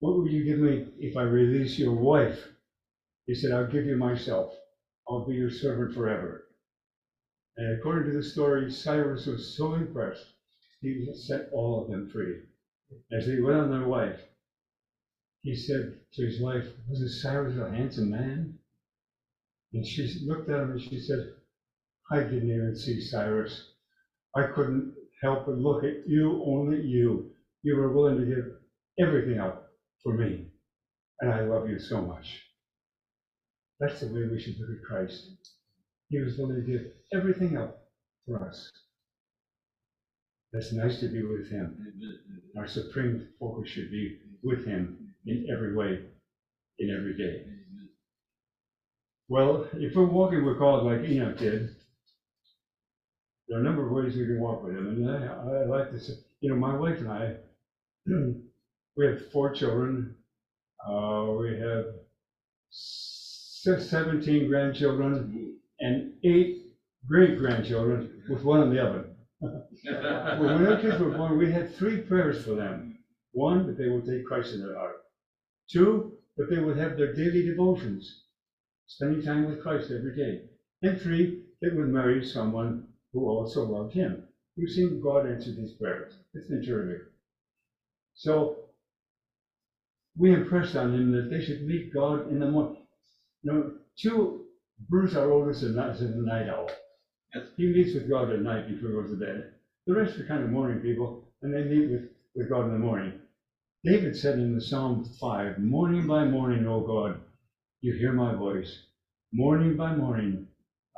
What 0.00 0.16
will 0.16 0.28
you 0.28 0.44
give 0.44 0.58
me 0.58 0.86
if 0.98 1.16
I 1.16 1.22
release 1.22 1.78
your 1.78 1.92
wife? 1.94 2.38
He 3.26 3.34
said, 3.34 3.52
I'll 3.52 3.66
give 3.70 3.86
you 3.86 3.96
myself. 3.96 4.52
I'll 5.08 5.26
be 5.26 5.34
your 5.34 5.50
servant 5.50 5.94
forever. 5.94 6.44
And 7.56 7.78
according 7.78 8.10
to 8.10 8.16
the 8.16 8.22
story, 8.22 8.70
Cyrus 8.70 9.26
was 9.26 9.56
so 9.56 9.74
impressed, 9.74 10.26
he 10.80 11.12
set 11.14 11.50
all 11.52 11.82
of 11.82 11.90
them 11.90 12.08
free. 12.08 12.40
As 13.12 13.26
they 13.26 13.40
went 13.40 13.58
on 13.58 13.70
their 13.70 13.86
way, 13.86 14.18
he 15.42 15.54
said 15.54 15.98
to 16.14 16.24
his 16.24 16.40
wife, 16.40 16.66
Wasn't 16.88 17.10
Cyrus 17.10 17.56
a 17.56 17.70
handsome 17.70 18.10
man? 18.10 18.58
And 19.72 19.86
she 19.86 20.20
looked 20.26 20.48
at 20.48 20.60
him 20.60 20.70
and 20.72 20.80
she 20.80 20.98
said, 20.98 21.32
I 22.10 22.22
didn't 22.22 22.50
even 22.50 22.76
see 22.76 23.00
Cyrus. 23.00 23.70
I 24.36 24.44
couldn't 24.44 24.94
help 25.22 25.46
but 25.46 25.56
look 25.56 25.84
at 25.84 26.06
you, 26.06 26.42
only 26.44 26.80
you. 26.80 27.30
You 27.62 27.76
were 27.76 27.92
willing 27.92 28.16
to 28.16 28.24
give 28.24 28.56
everything 28.98 29.38
up 29.38 29.70
for 30.02 30.14
me. 30.14 30.48
And 31.20 31.30
I 31.30 31.42
love 31.42 31.68
you 31.68 31.78
so 31.78 32.00
much. 32.00 32.42
That's 33.80 34.00
the 34.00 34.08
way 34.08 34.26
we 34.26 34.40
should 34.40 34.58
look 34.58 34.70
at 34.70 34.84
Christ. 34.84 35.30
He 36.10 36.20
was 36.20 36.38
willing 36.38 36.56
to 36.56 36.62
give 36.62 36.86
everything 37.14 37.58
up 37.58 37.82
for 38.26 38.42
us. 38.48 38.70
That's 40.52 40.72
nice 40.72 41.00
to 41.00 41.08
be 41.08 41.22
with 41.22 41.50
him. 41.50 41.76
Our 42.56 42.66
supreme 42.66 43.28
focus 43.40 43.68
should 43.68 43.90
be 43.90 44.18
with 44.42 44.64
him 44.66 45.12
in 45.26 45.46
every 45.52 45.74
way, 45.74 46.00
in 46.80 46.90
every 46.90 47.16
day. 47.16 47.44
Well, 49.28 49.66
if 49.74 49.96
we're 49.96 50.04
walking 50.06 50.44
with 50.44 50.58
God 50.58 50.84
like 50.84 51.04
Enoch 51.04 51.38
did, 51.38 51.70
there 53.48 53.58
are 53.58 53.60
a 53.60 53.64
number 53.64 53.84
of 53.84 53.92
ways 53.92 54.16
we 54.16 54.26
can 54.26 54.40
walk 54.40 54.62
with 54.62 54.74
him. 54.74 54.86
And 54.86 55.10
I, 55.10 55.26
I 55.26 55.64
like 55.64 55.90
to 55.90 56.00
say, 56.00 56.14
you 56.40 56.50
know, 56.50 56.56
my 56.56 56.74
wife 56.74 57.00
and 57.00 57.10
I, 57.10 57.34
we 58.96 59.06
have 59.06 59.30
four 59.32 59.52
children. 59.52 60.14
Uh, 60.86 61.32
we 61.38 61.58
have 61.58 61.86
17 62.70 64.48
grandchildren 64.48 65.56
and 65.80 66.12
eight 66.24 66.58
great 67.08 67.38
grandchildren 67.38 68.22
with 68.28 68.44
one 68.44 68.62
in 68.62 68.70
the 68.70 68.80
oven. 68.80 69.16
When 70.38 70.66
our 70.66 70.80
kids 70.80 71.00
were 71.00 71.10
born, 71.10 71.38
we 71.38 71.50
had 71.50 71.74
three 71.74 71.98
prayers 72.02 72.44
for 72.44 72.54
them. 72.54 72.98
One, 73.32 73.66
that 73.66 73.78
they 73.78 73.88
would 73.88 74.04
take 74.04 74.26
Christ 74.26 74.52
in 74.52 74.60
their 74.60 74.76
heart. 74.76 74.96
Two, 75.70 76.18
that 76.36 76.48
they 76.50 76.58
would 76.58 76.76
have 76.76 76.96
their 76.96 77.14
daily 77.14 77.42
devotions, 77.42 78.22
spending 78.86 79.22
time 79.22 79.46
with 79.46 79.62
Christ 79.62 79.90
every 79.90 80.14
day. 80.14 80.42
And 80.82 81.00
three, 81.00 81.42
they 81.60 81.68
would 81.68 81.88
marry 81.88 82.24
someone 82.24 82.88
who 83.12 83.28
also 83.28 83.64
loved 83.64 83.92
him. 83.92 84.24
We've 84.56 84.68
seen 84.68 85.00
God 85.00 85.26
answer 85.26 85.52
these 85.52 85.72
prayers. 85.72 86.12
It's 86.34 86.48
been 86.48 86.62
terrific. 86.62 87.06
So 88.14 88.56
we 90.16 90.32
impressed 90.32 90.76
on 90.76 90.92
them 90.92 91.12
that 91.12 91.30
they 91.30 91.40
should 91.40 91.62
meet 91.62 91.92
God 91.94 92.28
in 92.30 92.38
the 92.38 92.46
morning. 92.46 92.82
You 93.42 93.52
know, 93.52 93.72
two, 93.96 94.39
Bruce, 94.88 95.14
our 95.14 95.30
oldest, 95.30 95.62
is 95.62 95.74
not- 95.74 95.90
is 95.90 96.02
a 96.02 96.08
night 96.08 96.48
owl. 96.48 96.68
Yes. 97.34 97.44
He 97.56 97.66
meets 97.66 97.94
with 97.94 98.08
God 98.08 98.30
at 98.30 98.40
night 98.40 98.66
before 98.66 98.88
he 98.90 98.94
goes 98.94 99.10
to 99.10 99.16
bed. 99.16 99.44
The 99.86 99.94
rest 99.94 100.18
are 100.18 100.24
kind 100.24 100.42
of 100.42 100.50
morning 100.50 100.80
people, 100.80 101.22
and 101.42 101.52
they 101.52 101.62
meet 101.64 101.90
with, 101.90 102.08
with 102.34 102.48
God 102.48 102.66
in 102.66 102.72
the 102.72 102.78
morning. 102.78 103.12
David 103.84 104.16
said 104.16 104.38
in 104.38 104.54
the 104.54 104.60
Psalm 104.60 105.04
5, 105.04 105.58
Morning 105.58 106.06
by 106.06 106.24
morning, 106.24 106.66
O 106.66 106.80
God, 106.80 107.20
you 107.82 107.94
hear 107.94 108.12
my 108.12 108.32
voice. 108.34 108.80
Morning 109.32 109.76
by 109.76 109.94
morning, 109.94 110.46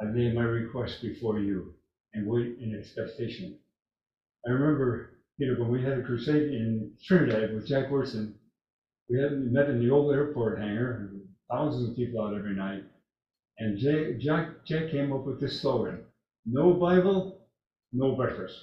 I 0.00 0.06
lay 0.06 0.32
my 0.32 0.42
request 0.42 1.02
before 1.02 1.38
you 1.38 1.74
and 2.14 2.26
wait 2.26 2.58
in 2.58 2.74
expectation. 2.74 3.56
I 4.46 4.50
remember, 4.52 5.10
you 5.38 5.48
know, 5.48 5.60
when 5.60 5.70
we 5.70 5.82
had 5.82 5.98
a 5.98 6.02
crusade 6.02 6.52
in 6.52 6.92
Trinidad 7.04 7.52
with 7.54 7.66
Jack 7.66 7.88
Wyrtzen, 7.90 8.34
we 9.10 9.18
had 9.20 9.32
met 9.32 9.70
in 9.70 9.78
the 9.80 9.90
old 9.90 10.12
airport 10.12 10.58
hangar, 10.58 11.10
thousands 11.50 11.90
of 11.90 11.96
people 11.96 12.22
out 12.22 12.34
every 12.34 12.54
night. 12.54 12.84
And 13.62 13.78
Jay, 13.78 14.16
Jack, 14.18 14.66
came 14.90 15.12
up 15.12 15.26
with 15.26 15.40
this 15.40 15.60
slogan, 15.60 16.00
no 16.46 16.74
Bible, 16.74 17.38
no 17.94 18.12
breakfast. 18.12 18.56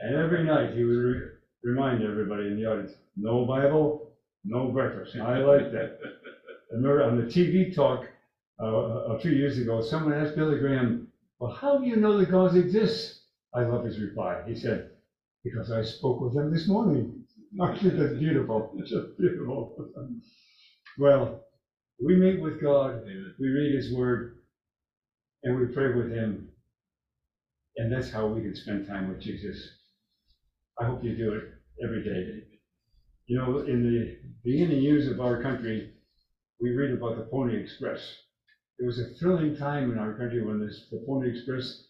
And 0.00 0.16
every 0.16 0.42
night 0.44 0.72
he 0.74 0.84
would 0.84 0.96
re- 0.98 1.28
remind 1.64 2.02
everybody 2.02 2.48
in 2.48 2.56
the 2.56 2.66
audience, 2.66 2.92
no 3.16 3.44
Bible, 3.44 4.10
no 4.44 4.68
breakfast. 4.68 5.14
And 5.16 5.24
I 5.24 5.38
like 5.38 5.72
that. 5.72 5.98
I 6.72 6.76
remember 6.76 7.02
on 7.02 7.16
the 7.16 7.24
TV 7.24 7.74
talk 7.74 8.08
uh, 8.62 8.66
a 9.14 9.18
few 9.18 9.32
years 9.32 9.58
ago, 9.58 9.80
someone 9.82 10.14
asked 10.14 10.36
Billy 10.36 10.56
Graham, 10.56 11.06
well, 11.40 11.50
how 11.50 11.76
do 11.78 11.86
you 11.86 11.96
know 11.96 12.16
that 12.16 12.26
God 12.26 12.56
exists? 12.56 13.20
I 13.54 13.62
love 13.62 13.84
his 13.84 13.98
reply. 13.98 14.42
He 14.46 14.54
said, 14.56 14.88
because 15.44 15.70
I 15.72 15.82
spoke 15.82 16.20
with 16.20 16.34
them 16.34 16.50
this 16.50 16.68
morning. 16.68 17.24
Actually, 17.62 17.96
that's 17.96 18.12
beautiful. 18.18 18.70
It's 18.74 18.90
just 18.94 19.06
beautiful. 19.18 19.74
Well, 20.98 21.40
we 22.04 22.16
meet 22.16 22.40
with 22.40 22.60
God, 22.60 23.02
we 23.40 23.48
read 23.48 23.72
his 23.74 23.90
word, 23.92 24.37
and 25.44 25.56
we 25.56 25.66
pray 25.66 25.88
with 25.88 26.10
him. 26.10 26.48
And 27.76 27.92
that's 27.92 28.10
how 28.10 28.26
we 28.26 28.42
can 28.42 28.54
spend 28.54 28.86
time 28.86 29.08
with 29.08 29.20
Jesus. 29.20 29.56
I 30.80 30.84
hope 30.86 31.04
you 31.04 31.16
do 31.16 31.32
it 31.32 31.44
every 31.84 32.02
day. 32.02 32.44
You 33.26 33.38
know, 33.38 33.58
in 33.58 33.82
the 33.82 34.16
beginning 34.44 34.80
years 34.80 35.06
of 35.06 35.20
our 35.20 35.36
country, 35.36 35.90
we 36.60 36.72
read 36.72 36.90
about 36.90 37.16
the 37.16 37.22
Pony 37.22 37.56
Express. 37.56 38.00
It 38.78 38.86
was 38.86 38.98
a 38.98 39.06
thrilling 39.18 39.56
time 39.56 39.90
in 39.90 39.98
our 39.98 40.12
country 40.12 40.42
when 40.42 40.60
this, 40.60 40.86
the 40.90 41.02
Pony 41.06 41.30
Express 41.30 41.82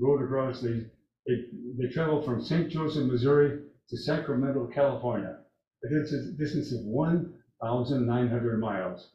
rode 0.00 0.22
across 0.22 0.60
the, 0.60 0.86
they, 1.26 1.34
they 1.78 1.88
traveled 1.88 2.24
from 2.24 2.40
St. 2.40 2.68
Joseph, 2.68 3.04
Missouri 3.04 3.60
to 3.90 3.96
Sacramento, 3.96 4.68
California. 4.74 5.36
A 5.84 5.88
distance, 6.36 6.72
of 6.72 6.80
one 6.80 7.34
thousand 7.62 8.06
nine 8.06 8.28
hundred 8.28 8.58
miles. 8.58 9.08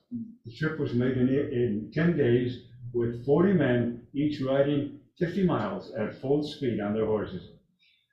The 0.46 0.52
trip 0.58 0.80
was 0.80 0.94
made 0.94 1.18
in, 1.18 1.28
in 1.28 1.92
ten 1.94 2.16
days 2.16 2.58
with 2.94 3.26
forty 3.26 3.54
men, 3.54 4.08
each 4.14 4.42
riding 4.42 5.00
fifty 5.18 5.46
miles 5.46 5.92
at 5.94 6.22
full 6.22 6.44
speed 6.44 6.80
on 6.80 6.94
their 6.94 7.06
horses. 7.06 7.50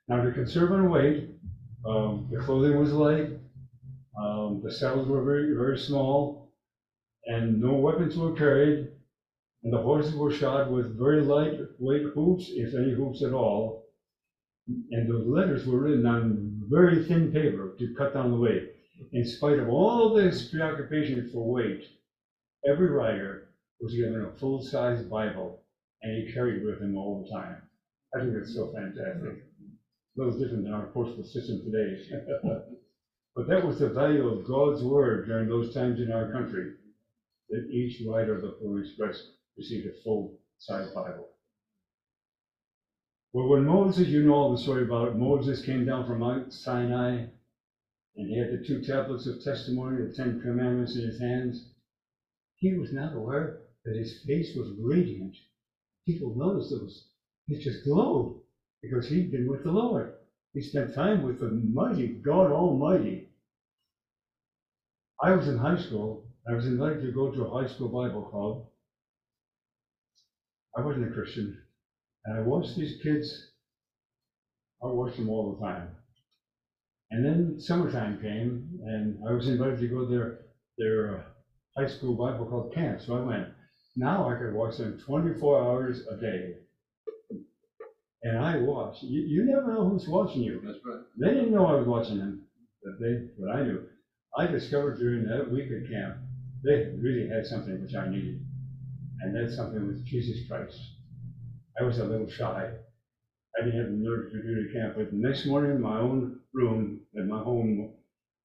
Now, 0.07 0.23
to 0.23 0.31
conserve 0.31 0.71
on 0.71 0.89
weight, 0.89 1.29
um, 1.85 2.27
the 2.31 2.39
clothing 2.39 2.77
was 2.77 2.91
light, 2.91 3.29
um, 4.19 4.61
the 4.63 4.71
saddles 4.71 5.07
were 5.07 5.23
very, 5.23 5.55
very 5.55 5.77
small, 5.77 6.51
and 7.25 7.61
no 7.61 7.73
weapons 7.73 8.17
were 8.17 8.35
carried, 8.35 8.87
and 9.63 9.73
the 9.73 9.81
horses 9.81 10.15
were 10.15 10.31
shod 10.31 10.71
with 10.71 10.97
very 10.97 11.21
light 11.21 11.59
weight 11.79 12.03
hoops, 12.13 12.49
if 12.53 12.73
any 12.73 12.91
hoops 12.91 13.23
at 13.23 13.33
all. 13.33 13.85
And 14.67 15.07
the 15.07 15.17
letters 15.17 15.65
were 15.65 15.79
written 15.79 16.05
on 16.05 16.61
very 16.69 17.03
thin 17.05 17.31
paper 17.31 17.73
to 17.79 17.95
cut 17.95 18.13
down 18.13 18.31
the 18.31 18.37
weight. 18.37 18.69
In 19.11 19.25
spite 19.25 19.59
of 19.59 19.69
all 19.69 20.13
this 20.13 20.49
preoccupation 20.49 21.29
for 21.31 21.51
weight, 21.51 21.83
every 22.67 22.89
rider 22.89 23.47
was 23.81 23.95
given 23.95 24.21
a 24.21 24.29
full-size 24.39 25.01
Bible, 25.03 25.59
and 26.03 26.13
he 26.13 26.31
carried 26.33 26.57
it 26.57 26.65
with 26.65 26.79
him 26.81 26.95
all 26.97 27.23
the 27.23 27.29
time. 27.29 27.57
I 28.15 28.19
think 28.19 28.33
it's 28.35 28.53
so 28.53 28.71
fantastic. 28.71 29.33
A 29.33 30.19
little 30.19 30.37
different 30.37 30.63
than 30.63 30.73
our 30.73 30.87
postal 30.87 31.23
system 31.23 31.59
today. 31.63 31.97
But 33.33 33.47
that 33.47 33.65
was 33.65 33.79
the 33.79 33.87
value 33.87 34.27
of 34.27 34.45
God's 34.45 34.83
word 34.83 35.25
during 35.25 35.47
those 35.47 35.73
times 35.73 36.01
in 36.01 36.11
our 36.11 36.29
country, 36.33 36.73
that 37.49 37.65
each 37.69 38.05
rider 38.05 38.35
of 38.35 38.41
the 38.41 38.49
Pony 38.61 38.81
Express 38.81 39.21
received 39.57 39.87
a 39.87 39.93
full-size 40.03 40.89
Bible. 40.89 41.29
Well, 43.33 43.47
when 43.47 43.63
Moses, 43.63 44.09
you 44.09 44.21
know 44.21 44.33
all 44.33 44.51
the 44.51 44.57
story 44.57 44.81
about 44.81 45.07
it, 45.07 45.15
Moses 45.15 45.61
came 45.61 45.85
down 45.85 46.05
from 46.05 46.19
Mount 46.19 46.51
Sinai, 46.51 47.23
and 48.17 48.27
he 48.27 48.37
had 48.37 48.51
the 48.51 48.65
two 48.65 48.83
tablets 48.83 49.25
of 49.27 49.41
testimony, 49.41 50.03
the 50.03 50.13
Ten 50.13 50.41
Commandments 50.41 50.97
in 50.97 51.03
his 51.03 51.17
hands. 51.17 51.69
He 52.57 52.73
was 52.73 52.91
not 52.91 53.13
aware 53.13 53.60
that 53.85 53.95
his 53.95 54.21
face 54.25 54.55
was 54.55 54.69
radiant. 54.79 55.35
People 56.07 56.33
noticed 56.35 56.71
it 56.71 56.81
was, 56.81 57.05
it 57.47 57.59
just 57.61 57.83
glowed, 57.83 58.35
because 58.81 59.07
he'd 59.07 59.31
been 59.31 59.47
with 59.47 59.63
the 59.63 59.71
Lord. 59.71 60.13
He 60.53 60.61
spent 60.61 60.93
time 60.93 61.21
with 61.21 61.39
the 61.39 61.47
mighty 61.47 62.07
God 62.25 62.51
Almighty. 62.51 63.29
I 65.23 65.31
was 65.31 65.47
in 65.47 65.57
high 65.57 65.77
school. 65.77 66.23
I 66.49 66.53
was 66.53 66.65
invited 66.65 67.01
to 67.01 67.11
go 67.11 67.29
to 67.29 67.43
a 67.43 67.51
high 67.51 67.67
school 67.67 67.89
Bible 67.89 68.23
club. 68.23 68.63
I 70.77 70.81
wasn't 70.81 71.05
a 71.05 71.13
Christian. 71.13 71.55
And 72.25 72.37
I 72.37 72.41
watched 72.41 72.75
these 72.75 72.99
kids. 73.01 73.45
I 74.83 74.87
watched 74.87 75.17
them 75.17 75.29
all 75.29 75.53
the 75.53 75.65
time. 75.65 75.89
And 77.11 77.23
then 77.23 77.59
summertime 77.59 78.19
came, 78.21 78.79
and 78.85 79.17
I 79.27 79.31
was 79.31 79.47
invited 79.47 79.79
to 79.79 79.87
go 79.87 80.03
to 80.03 80.09
their, 80.09 80.37
their 80.77 81.15
uh, 81.15 81.21
high 81.77 81.87
school 81.87 82.13
Bible 82.15 82.45
club 82.45 82.71
camp. 82.73 83.01
So 83.01 83.15
I 83.15 83.19
went. 83.19 83.47
Now 83.95 84.29
I 84.29 84.35
could 84.35 84.53
watch 84.53 84.77
them 84.77 84.97
24 85.05 85.63
hours 85.63 86.01
a 86.09 86.15
day. 86.15 86.55
And 88.23 88.37
I 88.37 88.57
watched. 88.57 89.03
You, 89.03 89.21
you 89.21 89.45
never 89.45 89.73
know 89.73 89.89
who's 89.89 90.07
watching 90.07 90.43
you. 90.43 90.61
That's 90.63 90.79
right. 90.85 91.01
They 91.19 91.29
didn't 91.33 91.51
know 91.51 91.65
I 91.67 91.75
was 91.75 91.87
watching 91.87 92.17
them, 92.19 92.43
but 92.83 92.99
they, 92.99 93.27
but 93.39 93.49
I 93.51 93.63
knew. 93.63 93.83
I 94.37 94.47
discovered 94.47 94.97
during 94.99 95.25
that 95.25 95.51
week 95.51 95.69
at 95.71 95.89
camp, 95.89 96.17
they 96.63 96.93
really 97.01 97.27
had 97.27 97.45
something 97.45 97.81
which 97.81 97.95
I 97.95 98.07
needed. 98.07 98.39
And 99.21 99.35
that 99.35 99.51
something 99.51 99.85
was 99.87 100.01
Jesus 100.01 100.47
Christ. 100.47 100.77
I 101.79 101.83
was 101.83 101.97
a 101.99 102.05
little 102.05 102.29
shy. 102.29 102.69
I 103.57 103.63
didn't 103.63 103.79
have 103.79 103.89
the 103.89 103.97
nerve 103.97 104.31
to 104.31 104.41
do 104.41 104.67
the 104.67 104.73
camp, 104.73 104.95
but 104.95 105.11
the 105.11 105.17
next 105.17 105.45
morning 105.45 105.71
in 105.71 105.81
my 105.81 105.99
own 105.99 106.39
room 106.53 107.01
at 107.17 107.25
my 107.25 107.39
home, 107.41 107.91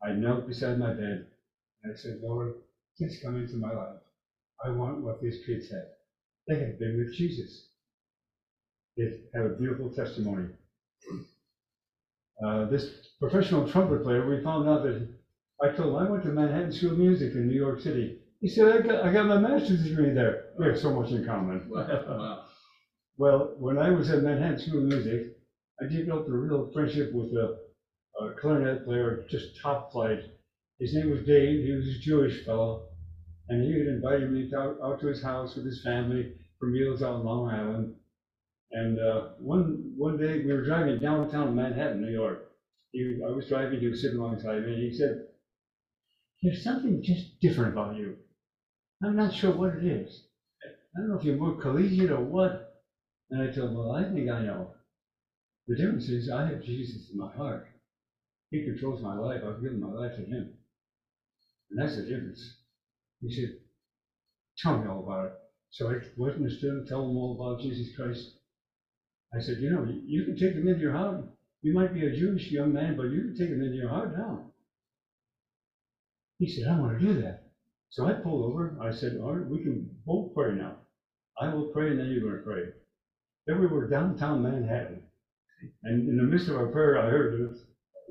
I 0.03 0.13
knelt 0.13 0.47
beside 0.47 0.79
my 0.79 0.93
bed 0.93 1.27
and 1.83 1.93
I 1.93 1.97
said, 1.97 2.21
Lord, 2.23 2.55
please 2.99 3.19
come 3.23 3.37
into 3.37 3.57
my 3.57 3.73
life. 3.73 4.01
I 4.65 4.71
want 4.71 5.03
what 5.03 5.21
these 5.21 5.39
kids 5.47 5.69
had. 5.71 5.85
They 6.49 6.59
have 6.65 6.79
been 6.79 6.97
with 6.97 7.15
Jesus. 7.15 7.69
They 8.97 9.11
have 9.35 9.47
a 9.47 9.57
beautiful 9.57 9.91
testimony. 9.91 10.49
Uh, 12.45 12.67
this 12.67 12.89
professional 13.21 13.67
trumpet 13.67 14.03
player, 14.03 14.27
we 14.27 14.43
found 14.43 14.69
out 14.69 14.83
that 14.83 15.09
I 15.63 15.69
told 15.69 15.95
him 15.95 15.97
I 16.07 16.11
went 16.11 16.23
to 16.25 16.31
Manhattan 16.31 16.73
School 16.73 16.93
of 16.93 16.99
Music 16.99 17.35
in 17.35 17.49
New 17.49 17.55
York 17.55 17.81
City. 17.81 18.19
He 18.41 18.49
said, 18.49 18.69
I 18.69 18.79
got, 18.81 19.05
I 19.05 19.13
got 19.13 19.27
my 19.27 19.39
master's 19.39 19.83
degree 19.83 20.13
there. 20.13 20.45
We 20.59 20.67
have 20.67 20.79
so 20.79 20.91
much 20.93 21.11
in 21.11 21.25
common. 21.25 21.69
Wow. 21.71 22.45
Well, 23.19 23.55
when 23.59 23.79
I 23.79 23.91
was 23.91 24.11
at 24.11 24.23
Manhattan 24.23 24.59
School 24.59 24.79
of 24.79 24.85
Music, 24.85 25.23
I 25.81 25.87
developed 25.87 26.29
a 26.29 26.35
real 26.35 26.71
friendship 26.73 27.11
with 27.13 27.29
a, 27.33 27.57
a 28.23 28.33
clarinet 28.41 28.85
player, 28.85 29.25
just 29.31 29.59
top 29.63 29.91
flight. 29.93 30.19
His 30.79 30.93
name 30.95 31.11
was 31.11 31.23
Dave. 31.23 31.65
He 31.65 31.73
was 31.73 31.87
a 31.87 31.99
Jewish 32.01 32.45
fellow, 32.45 32.83
and 33.49 33.63
he 33.63 33.73
had 33.79 33.89
invited 33.89 34.31
me 34.31 34.51
out, 34.57 34.79
out 34.83 35.01
to 35.01 35.07
his 35.07 35.23
house 35.23 35.55
with 35.55 35.65
his 35.65 35.83
family 35.83 36.33
for 36.59 36.67
meals 36.67 37.03
out 37.03 37.15
on 37.15 37.25
Long 37.25 37.49
Island. 37.49 37.95
And 38.73 38.99
uh, 38.99 39.29
one 39.39 39.93
one 39.97 40.19
day 40.19 40.45
we 40.45 40.53
were 40.53 40.65
driving 40.65 40.99
downtown 40.99 41.55
Manhattan, 41.55 42.01
New 42.01 42.13
York. 42.13 42.51
He, 42.93 43.21
I 43.25 43.31
was 43.31 43.47
driving. 43.49 43.81
He 43.81 43.87
was 43.87 44.01
sitting 44.03 44.19
alongside 44.19 44.65
me, 44.65 44.75
and 44.75 44.83
he 44.83 44.93
said, 44.93 45.27
"There's 46.43 46.65
something 46.65 47.03
just 47.03 47.41
different 47.41 47.73
about 47.73 47.97
you. 47.97 48.17
I'm 49.03 49.17
not 49.17 49.33
sure 49.33 49.53
what 49.53 49.77
it 49.77 49.85
is. 49.85 50.25
I 50.65 51.01
don't 51.01 51.11
know 51.11 51.19
if 51.19 51.25
you're 51.25 51.37
more 51.37 51.61
collegiate 51.61 52.11
or 52.11 52.23
what." 52.23 52.67
And 53.31 53.43
I 53.43 53.53
told 53.53 53.71
him, 53.71 53.77
well, 53.77 53.93
I 53.93 54.05
think 54.05 54.31
I 54.31 54.43
know. 54.43 54.75
The 55.67 55.77
difference 55.77 56.09
is 56.09 56.31
I 56.31 56.47
have 56.49 56.63
Jesus 56.63 57.11
in 57.11 57.19
my 57.19 57.33
heart. 57.33 57.67
He 58.51 58.65
controls 58.65 59.03
my 59.03 59.17
life. 59.17 59.43
I've 59.45 59.61
given 59.61 59.81
my 59.81 59.91
life 59.91 60.15
to 60.17 60.25
him. 60.25 60.55
And 61.71 61.81
that's 61.81 61.97
the 61.97 62.03
difference. 62.03 62.56
He 63.21 63.35
said, 63.35 63.57
tell 64.59 64.79
me 64.79 64.89
all 64.89 65.05
about 65.05 65.27
it. 65.27 65.33
So 65.71 65.91
I 65.91 65.95
went 66.17 66.37
and 66.37 66.51
stood 66.51 66.71
and 66.71 66.89
told 66.89 67.11
him 67.11 67.17
all 67.17 67.35
about 67.35 67.63
Jesus 67.63 67.95
Christ. 67.97 68.31
I 69.35 69.41
said, 69.41 69.59
you 69.59 69.71
know, 69.71 69.87
you 70.07 70.25
can 70.25 70.37
take 70.37 70.55
him 70.55 70.69
into 70.69 70.81
your 70.81 70.93
heart. 70.93 71.25
You 71.63 71.75
might 71.75 71.93
be 71.93 72.07
a 72.07 72.17
Jewish 72.17 72.51
young 72.51 72.73
man, 72.73 72.97
but 72.97 73.11
you 73.11 73.23
can 73.23 73.37
take 73.37 73.49
him 73.49 73.63
into 73.63 73.77
your 73.77 73.89
heart 73.89 74.17
now. 74.17 74.53
He 76.39 76.49
said, 76.49 76.69
I 76.69 76.79
want 76.79 76.99
to 76.99 77.05
do 77.05 77.21
that. 77.23 77.43
So 77.91 78.07
I 78.07 78.13
pulled 78.13 78.45
over. 78.45 78.79
I 78.81 78.93
said, 78.93 79.19
all 79.23 79.35
right, 79.35 79.47
we 79.47 79.63
can 79.63 79.91
both 80.05 80.35
pray 80.35 80.55
now. 80.55 80.77
I 81.41 81.53
will 81.53 81.67
pray 81.69 81.91
and 81.91 81.99
then 81.99 82.09
you're 82.09 82.23
going 82.23 82.37
to 82.37 82.43
pray. 82.43 82.73
Then 83.47 83.61
we 83.61 83.67
were 83.67 83.89
downtown 83.89 84.43
Manhattan. 84.43 85.03
And 85.85 86.09
in 86.09 86.17
the 86.17 86.23
midst 86.23 86.49
of 86.49 86.57
our 86.57 86.67
prayer, 86.67 86.99
I 86.99 87.09
heard 87.09 87.57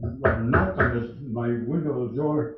a 0.02 0.44
knock 0.44 0.78
on 0.78 0.96
the, 0.96 1.30
my 1.32 1.48
window 1.48 2.08
door. 2.10 2.56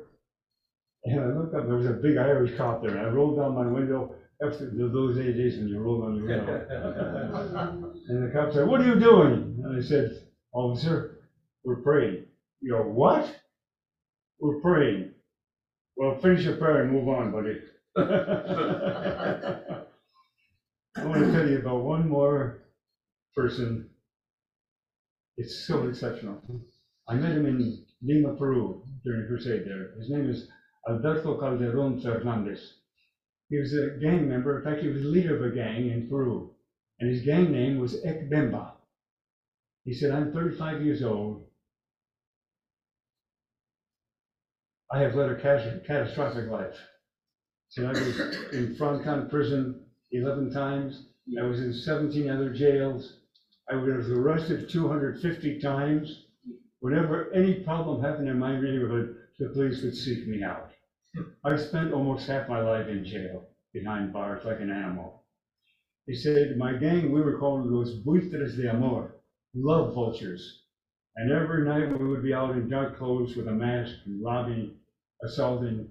And 1.04 1.20
I 1.20 1.26
looked 1.28 1.54
up, 1.54 1.66
there 1.66 1.76
was 1.76 1.86
a 1.86 1.92
big 1.92 2.16
Irish 2.16 2.56
cop 2.56 2.82
there. 2.82 2.96
And 2.96 3.06
I 3.06 3.10
rolled 3.10 3.38
down 3.38 3.54
my 3.54 3.66
window 3.66 4.14
after 4.42 4.70
those 4.70 5.18
eight 5.18 5.36
days 5.36 5.56
when 5.56 5.68
you 5.68 5.78
roll 5.78 6.02
down 6.02 6.16
your 6.16 6.26
window. 6.26 7.84
And 8.08 8.28
the 8.28 8.32
cop 8.32 8.52
said, 8.52 8.66
What 8.66 8.80
are 8.80 8.86
you 8.86 8.98
doing? 8.98 9.60
And 9.64 9.76
I 9.76 9.80
said, 9.80 10.10
Officer, 10.52 11.18
we're 11.64 11.82
praying. 11.82 12.24
You 12.60 12.72
go, 12.72 12.82
What? 12.82 13.30
We're 14.40 14.60
praying. 14.60 15.12
Well, 15.96 16.18
finish 16.18 16.44
your 16.44 16.56
prayer 16.56 16.82
and 16.82 16.92
move 16.92 17.08
on, 17.08 17.32
buddy. 17.32 17.58
I 20.96 21.04
want 21.04 21.24
to 21.24 21.32
tell 21.32 21.48
you 21.48 21.58
about 21.58 21.82
one 21.82 22.08
more 22.08 22.58
person. 23.34 23.88
It's 25.36 25.66
so 25.66 25.84
exceptional. 25.84 26.40
I 27.08 27.14
met 27.14 27.32
him 27.32 27.46
in 27.46 27.84
Lima, 28.02 28.34
Peru 28.34 28.82
during 29.04 29.24
a 29.24 29.26
crusade 29.26 29.64
there. 29.64 29.90
His 29.98 30.10
name 30.10 30.28
is 30.28 30.46
Alberto 30.88 31.38
Calderon 31.38 32.00
Fernandez. 32.00 32.74
He 33.50 33.58
was 33.58 33.74
a 33.74 33.98
gang 34.00 34.26
member. 34.28 34.56
In 34.56 34.64
fact, 34.64 34.80
he 34.80 34.88
was 34.88 35.02
the 35.02 35.08
leader 35.08 35.36
of 35.36 35.42
a 35.42 35.54
gang 35.54 35.90
in 35.90 36.08
Peru. 36.08 36.50
And 37.00 37.10
his 37.10 37.24
gang 37.24 37.52
name 37.52 37.78
was 37.78 38.02
Ek 38.04 38.30
Bemba. 38.30 38.72
He 39.84 39.92
said, 39.92 40.10
I'm 40.10 40.32
35 40.32 40.82
years 40.82 41.02
old. 41.02 41.44
I 44.90 44.98
have 45.00 45.14
led 45.14 45.28
a 45.28 45.34
catastrophic 45.34 46.48
life. 46.48 46.76
So 47.68 47.86
I 47.86 47.90
was 47.90 48.18
in 48.52 48.74
Francan 48.76 49.28
prison 49.28 49.84
11 50.12 50.50
times. 50.50 51.02
I 51.38 51.42
was 51.42 51.60
in 51.60 51.72
17 51.72 52.30
other 52.30 52.50
jails. 52.50 53.18
I 53.70 53.74
was 53.74 54.08
arrested 54.08 54.70
250 54.70 55.60
times. 55.60 56.24
Whenever 56.80 57.30
any 57.34 57.62
problem 57.62 58.02
happened 58.02 58.28
in 58.28 58.38
my 58.38 58.58
neighborhood, 58.58 59.14
the 59.38 59.48
police 59.48 59.82
would 59.82 59.94
seek 59.94 60.26
me 60.26 60.42
out. 60.42 60.70
I 61.44 61.56
spent 61.56 61.92
almost 61.92 62.26
half 62.26 62.48
my 62.48 62.60
life 62.60 62.88
in 62.88 63.04
jail, 63.04 63.48
behind 63.72 64.12
bars 64.12 64.44
like 64.44 64.60
an 64.60 64.70
animal. 64.70 65.24
He 66.06 66.14
said, 66.14 66.58
my 66.58 66.74
gang, 66.74 67.12
we 67.12 67.22
were 67.22 67.38
called 67.38 67.66
los 67.66 67.92
buitres 67.92 68.56
de 68.56 68.68
amor, 68.68 69.14
love 69.54 69.94
vultures. 69.94 70.62
And 71.16 71.30
every 71.30 71.64
night 71.64 71.98
we 71.98 72.06
would 72.06 72.22
be 72.22 72.34
out 72.34 72.56
in 72.56 72.68
dark 72.68 72.96
clothes 72.98 73.36
with 73.36 73.48
a 73.48 73.52
mask, 73.52 73.94
robbing, 74.20 74.74
assaulting, 75.22 75.88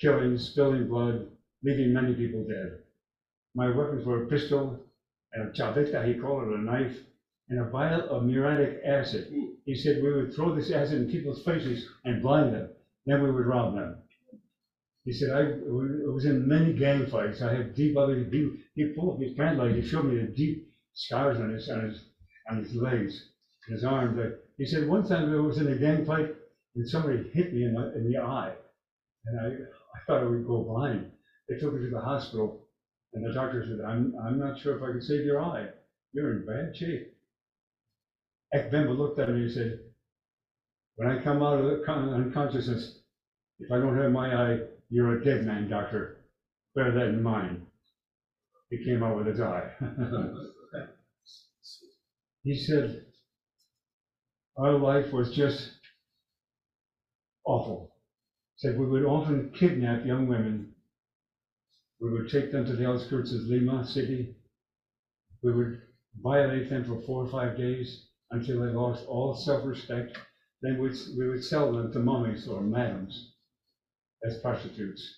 killing, 0.00 0.38
spilling 0.38 0.86
blood, 0.88 1.26
leaving 1.62 1.92
many 1.92 2.14
people 2.14 2.44
dead. 2.44 2.78
My 3.54 3.68
weapons 3.70 4.04
were 4.04 4.24
a 4.24 4.26
pistol 4.26 4.78
and 5.32 5.48
a 5.48 5.52
chaveta, 5.52 6.04
he 6.06 6.14
called 6.14 6.48
it 6.48 6.54
a 6.54 6.62
knife, 6.62 6.98
and 7.48 7.60
a 7.60 7.64
vial 7.64 8.08
of 8.08 8.24
muriatic 8.24 8.80
acid. 8.84 9.28
He 9.64 9.74
said 9.74 10.02
we 10.02 10.12
would 10.12 10.34
throw 10.34 10.54
this 10.54 10.70
acid 10.70 11.02
in 11.02 11.10
people's 11.10 11.42
faces 11.44 11.86
and 12.04 12.22
blind 12.22 12.54
them, 12.54 12.70
then 13.06 13.22
we 13.22 13.30
would 13.30 13.46
rob 13.46 13.74
them. 13.74 13.96
He 15.06 15.12
said, 15.14 15.30
I 15.30 15.42
I 15.42 16.10
was 16.12 16.26
in 16.26 16.48
many 16.48 16.72
gang 16.74 17.06
fights. 17.06 17.42
I 17.42 17.52
had 17.52 17.74
deep 17.74 17.96
other, 17.98 18.16
deep, 18.24 18.52
he 18.76 18.86
pulled 18.86 19.16
up 19.16 19.20
his 19.22 19.32
pant 19.32 19.58
leg, 19.58 19.74
he 19.74 19.82
showed 19.82 20.06
me 20.06 20.16
the 20.16 20.24
deep 20.24 20.66
scars 20.94 21.38
on 21.40 21.50
his, 21.50 21.68
on 21.70 21.82
his, 21.84 22.02
on 22.50 22.58
his 22.58 22.74
legs, 22.74 23.20
his 23.68 23.84
arms. 23.84 24.18
He 24.58 24.66
said, 24.66 24.86
one 24.86 25.04
time 25.04 25.32
I 25.32 25.36
was 25.38 25.58
in 25.58 25.68
a 25.68 25.76
gang 25.76 26.04
fight 26.04 26.28
and 26.76 26.88
somebody 26.88 27.30
hit 27.34 27.52
me 27.54 27.64
in 27.64 27.74
the, 27.74 27.92
in 27.96 28.04
the 28.04 28.18
eye. 28.18 28.52
And 29.26 29.40
I, 29.40 29.46
I 29.46 30.00
thought 30.06 30.22
I 30.22 30.24
would 30.24 30.44
go 30.46 30.60
blind. 30.60 31.04
They 31.48 31.56
took 31.56 31.74
me 31.74 31.80
to 31.82 31.88
the 31.88 32.00
hospital 32.00 32.56
and 33.14 33.24
the 33.24 33.32
doctor 33.32 33.62
said, 33.64 33.78
I'm, 33.86 34.14
I'm 34.22 34.38
not 34.38 34.58
sure 34.58 34.74
if 34.74 34.82
I 34.82 34.90
can 34.90 35.02
save 35.02 35.24
your 35.24 35.40
eye. 35.40 35.66
You're 36.14 36.30
in 36.30 36.44
bad 36.44 36.76
shape. 36.76 37.04
Ekbemba 38.54 38.96
looked 38.96 39.20
at 39.20 39.28
me 39.28 39.42
and 39.42 39.52
said, 39.52 39.78
when 40.96 41.08
I 41.08 41.16
come 41.16 41.42
out 41.42 41.58
of 41.58 41.66
the 41.66 41.82
con- 41.84 42.12
unconsciousness, 42.12 42.90
if 43.60 43.72
I 43.72 43.78
don't 43.78 43.96
have 43.96 44.10
my 44.10 44.34
eye, 44.34 44.58
you're 44.90 45.20
a 45.20 45.24
dead 45.24 45.44
man, 45.44 45.68
doctor. 45.68 46.18
Bear 46.74 46.92
that 46.92 47.08
in 47.08 47.22
mind. 47.22 47.66
He 48.70 48.84
came 48.84 49.02
out 49.02 49.16
with 49.16 49.40
a 49.40 49.44
eye. 49.44 49.70
he 52.42 52.56
said, 52.56 53.04
our 54.58 54.72
life 54.72 55.12
was 55.12 55.34
just 55.34 55.70
awful. 57.44 57.90
Said 58.56 58.78
we 58.78 58.86
would 58.86 59.04
often 59.04 59.52
kidnap 59.54 60.06
young 60.06 60.28
women 60.28 60.68
We 62.00 62.12
would 62.12 62.30
take 62.30 62.52
them 62.52 62.66
to 62.66 62.74
the 62.74 62.88
outskirts 62.88 63.32
of 63.32 63.42
Lima 63.42 63.84
City. 63.84 64.36
We 65.42 65.52
would 65.52 65.80
violate 66.22 66.70
them 66.70 66.84
for 66.84 67.00
four 67.06 67.24
or 67.24 67.30
five 67.30 67.56
days 67.56 68.06
until 68.30 68.60
they 68.60 68.72
lost 68.72 69.04
all 69.06 69.34
self-respect. 69.34 70.18
Then 70.62 70.80
we'd, 70.80 70.96
we 71.18 71.28
would 71.28 71.44
sell 71.44 71.72
them 71.72 71.92
to 71.92 72.00
mummies 72.00 72.48
or 72.48 72.60
madams 72.60 73.32
as 74.24 74.36
prostitutes. 74.36 75.14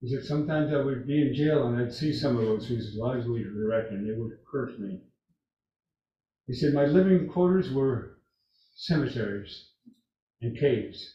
He 0.00 0.08
said, 0.08 0.22
sometimes 0.22 0.70
I 0.70 0.76
would 0.76 1.06
be 1.06 1.20
in 1.20 1.32
jail 1.32 1.64
and 1.64 1.76
I'd 1.76 1.92
see 1.92 2.12
some 2.12 2.36
of 2.36 2.42
those 2.42 2.66
whose 2.66 2.94
lives 2.96 3.26
we 3.26 3.44
wrecked 3.44 3.90
and 3.90 4.04
they 4.04 4.10
would 4.12 4.32
curse 4.50 4.76
me. 4.78 5.00
He 6.46 6.52
said, 6.54 6.72
my 6.72 6.84
living 6.84 7.26
quarters 7.26 7.70
were 7.70 8.10
cemeteries 8.74 9.64
and 10.42 10.56
caves. 10.56 11.08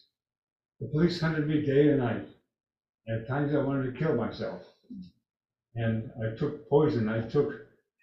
The 0.79 0.87
police 0.87 1.19
hunted 1.19 1.45
me 1.45 1.63
day 1.63 1.87
and 1.87 1.97
night. 1.97 2.25
At 3.09 3.27
times 3.27 3.51
I 3.53 3.57
wanted 3.57 3.83
to 3.83 3.97
kill 3.99 4.13
myself. 4.13 4.61
And 5.75 6.09
I 6.23 6.35
took 6.35 6.69
poison, 6.69 7.07
I 7.07 7.19
took 7.19 7.53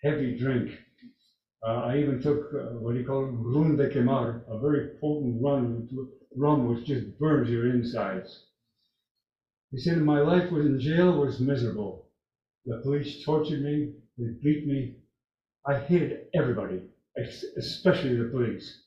heavy 0.03 0.37
drink. 0.37 0.71
Uh, 1.67 1.81
I 1.81 1.97
even 1.97 2.21
took, 2.21 2.53
uh, 2.55 2.79
what 2.79 2.93
do 2.93 2.99
you 2.99 3.05
call 3.07 3.23
it, 3.23 3.29
rum 3.29 3.77
de 3.77 3.87
quemar, 3.87 4.43
a 4.49 4.59
very 4.59 4.83
potent 5.01 5.43
rum, 5.43 5.89
rum 6.37 6.65
which 6.67 6.85
just 6.85 7.19
burns 7.19 7.49
your 7.49 7.67
insides. 7.67 8.45
He 9.75 9.81
said, 9.81 9.99
my 10.03 10.21
life 10.21 10.53
was 10.53 10.65
in 10.65 10.79
jail 10.79 11.19
was 11.19 11.41
miserable. 11.41 12.09
The 12.65 12.79
police 12.85 13.25
tortured 13.25 13.61
me, 13.61 13.95
they 14.17 14.29
beat 14.41 14.69
me. 14.69 14.99
I 15.67 15.81
hated 15.81 16.29
everybody, 16.33 16.81
especially 17.57 18.15
the 18.15 18.29
police. 18.31 18.85